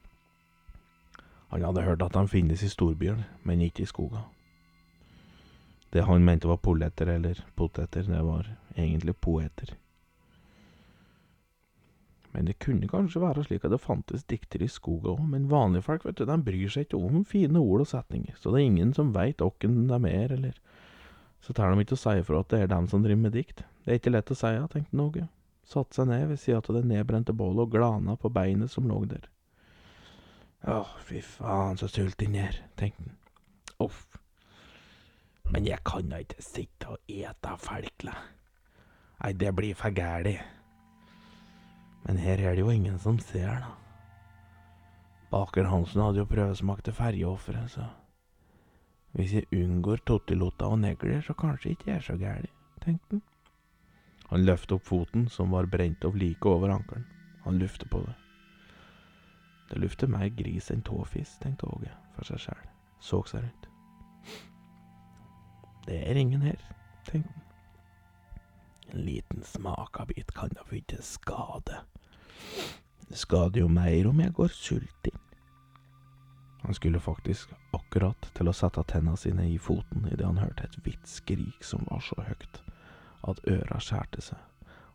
Han 1.50 1.64
hadde 1.64 1.86
hørt 1.86 2.02
at 2.02 2.14
de 2.14 2.28
finnes 2.28 2.64
i 2.64 2.70
storbyer, 2.70 3.24
men 3.44 3.62
ikke 3.62 3.86
i 3.86 3.90
skogen. 3.90 4.26
Det 5.94 6.04
han 6.04 6.26
mente 6.26 6.50
var 6.50 6.60
polletter 6.60 7.08
eller 7.08 7.40
poteter, 7.56 8.04
det 8.04 8.22
var 8.26 8.50
egentlig 8.76 9.16
poeter. 9.16 9.76
Men 12.36 12.50
det 12.50 12.58
kunne 12.60 12.90
kanskje 12.92 13.22
være 13.24 13.46
slik 13.46 13.64
at 13.64 13.72
det 13.72 13.80
fantes 13.80 14.26
diktere 14.28 14.68
i 14.68 14.72
skogen 14.72 15.14
òg, 15.14 15.22
men 15.32 15.48
vanlige 15.48 15.86
folk, 15.86 16.04
vet 16.04 16.18
du, 16.20 16.26
de 16.28 16.36
bryr 16.44 16.72
seg 16.74 16.84
ikke 16.84 17.00
om 17.00 17.24
fine 17.24 17.62
ord 17.62 17.86
og 17.86 17.88
setninger, 17.88 18.36
så 18.36 18.52
det 18.52 18.60
er 18.60 18.72
ingen 18.74 18.92
som 18.98 19.14
veit 19.16 19.44
åkken 19.46 19.86
de 19.88 20.00
er, 20.10 20.34
eller 20.36 20.58
så 21.46 21.54
tør 21.54 21.72
de 21.72 21.86
ikke 21.86 21.96
å 21.96 22.02
si 22.02 22.18
ifra 22.20 22.42
at 22.42 22.52
det 22.52 22.60
er 22.66 22.74
dem 22.74 22.90
som 22.92 23.06
driver 23.06 23.22
med 23.22 23.36
dikt. 23.38 23.64
Det 23.86 23.94
er 23.94 24.02
ikke 24.02 24.12
lett 24.12 24.34
å 24.34 24.38
si, 24.40 24.52
tenkte 24.74 25.04
Åge. 25.04 25.28
Satte 25.66 25.98
seg 25.98 26.10
ned 26.10 26.28
ved 26.32 26.42
sida 26.42 26.60
av 26.60 26.76
det 26.76 26.84
nedbrente 26.90 27.34
bålet 27.38 27.64
og 27.64 27.72
glana 27.74 28.18
på 28.20 28.34
beinet 28.34 28.74
som 28.74 28.90
lå 28.90 29.00
der. 29.10 29.30
Åh, 30.68 30.94
fy 31.06 31.22
faen, 31.22 31.78
så 31.78 31.88
sulten 31.92 32.34
jeg 32.34 32.50
er, 32.50 32.62
tenkte 32.80 33.04
han. 33.06 33.18
Uff. 33.86 34.06
Men 35.54 35.68
jeg 35.68 35.84
kan 35.86 36.10
da 36.10 36.24
ikke 36.24 36.42
sitte 36.42 36.96
og 36.96 37.12
ete 37.12 37.52
felkle. 37.62 38.16
Nei, 39.20 39.32
det 39.38 39.52
blir 39.56 39.78
for 39.78 39.94
gæli. 39.94 40.40
Men 42.06 42.18
her 42.22 42.42
er 42.42 42.58
det 42.58 42.66
jo 42.66 42.74
ingen 42.74 42.98
som 43.02 43.20
ser, 43.22 43.62
da. 43.62 43.76
Baker 45.30 45.70
Hansen 45.70 46.02
hadde 46.02 46.24
jo 46.24 46.30
prøvesmakt 46.30 46.86
til 46.88 46.98
ferjeofferet, 46.98 47.72
så 47.78 47.86
hvis 49.16 49.38
jeg 49.38 49.48
unngår 49.54 50.02
tottilotta 50.08 50.68
og 50.68 50.82
negler, 50.82 51.22
så 51.24 51.34
kanskje 51.38 51.76
ikke 51.76 51.92
jeg 51.92 51.98
er 52.02 52.06
så 52.10 52.18
gæli, 52.20 52.52
tenkte 52.84 53.20
han. 53.20 53.24
Han 54.32 54.46
løftet 54.46 54.80
opp 54.80 54.86
foten, 54.90 55.30
som 55.30 55.54
var 55.54 55.70
brent 55.70 56.06
opp 56.06 56.18
like 56.18 56.50
over 56.50 56.74
ankelen. 56.74 57.06
Han 57.46 57.62
luftet 57.62 57.90
på 57.90 58.02
det. 58.02 58.16
Det 59.70 59.80
lukter 59.82 60.08
mer 60.08 60.30
gris 60.30 60.70
enn 60.72 60.84
tåfis, 60.86 61.38
tenkte 61.42 61.70
Åge 61.74 61.92
for 62.16 62.28
seg 62.30 62.44
sjæl, 62.44 62.68
så 63.02 63.22
seg 63.30 63.46
rundt. 63.46 63.70
Det 65.86 65.98
er 66.10 66.18
ingen 66.18 66.46
her, 66.46 66.62
tenkte 67.10 67.34
han. 67.34 67.42
En 68.94 69.02
liten 69.02 69.44
smakabit 69.44 70.32
kan 70.38 70.54
da 70.54 70.64
ikke 70.72 71.02
skade. 71.04 71.80
Det 73.10 73.18
skader 73.18 73.64
jo 73.64 73.70
mer 73.70 74.10
om 74.10 74.22
jeg 74.22 74.34
går 74.38 74.54
sulten. 74.54 75.22
Han 76.66 76.74
skulle 76.74 77.02
faktisk 77.02 77.52
akkurat 77.78 78.30
til 78.38 78.50
å 78.50 78.54
sette 78.54 78.82
tenna 78.90 79.14
sine 79.18 79.46
i 79.50 79.58
foten 79.62 80.08
idet 80.10 80.26
han 80.26 80.42
hørte 80.42 80.66
et 80.66 80.78
hvitt 80.86 81.10
skrik 81.10 81.66
som 81.66 81.86
var 81.90 82.02
så 82.02 82.18
høyt 82.26 82.62
at 83.30 83.42
øra 83.50 83.78
skjærte 83.82 84.22
seg, 84.22 84.40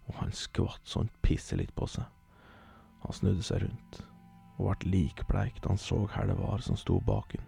og 0.07 0.19
han 0.23 0.35
skvatt 0.35 0.87
sånn 0.87 1.11
pisselitt 1.23 1.75
på 1.79 1.87
seg. 1.91 2.07
Han 3.05 3.15
snudde 3.15 3.47
seg 3.47 3.63
rundt 3.67 4.01
og 4.61 4.83
ble 4.83 4.93
likbleik 4.93 5.63
da 5.63 5.73
han 5.73 5.81
så 5.81 6.05
her 6.15 6.29
det 6.29 6.37
var 6.39 6.63
som 6.65 6.77
sto 6.77 7.01
bak 7.01 7.37
henne. 7.37 7.47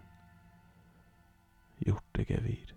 Hjortegevir. 1.83 2.73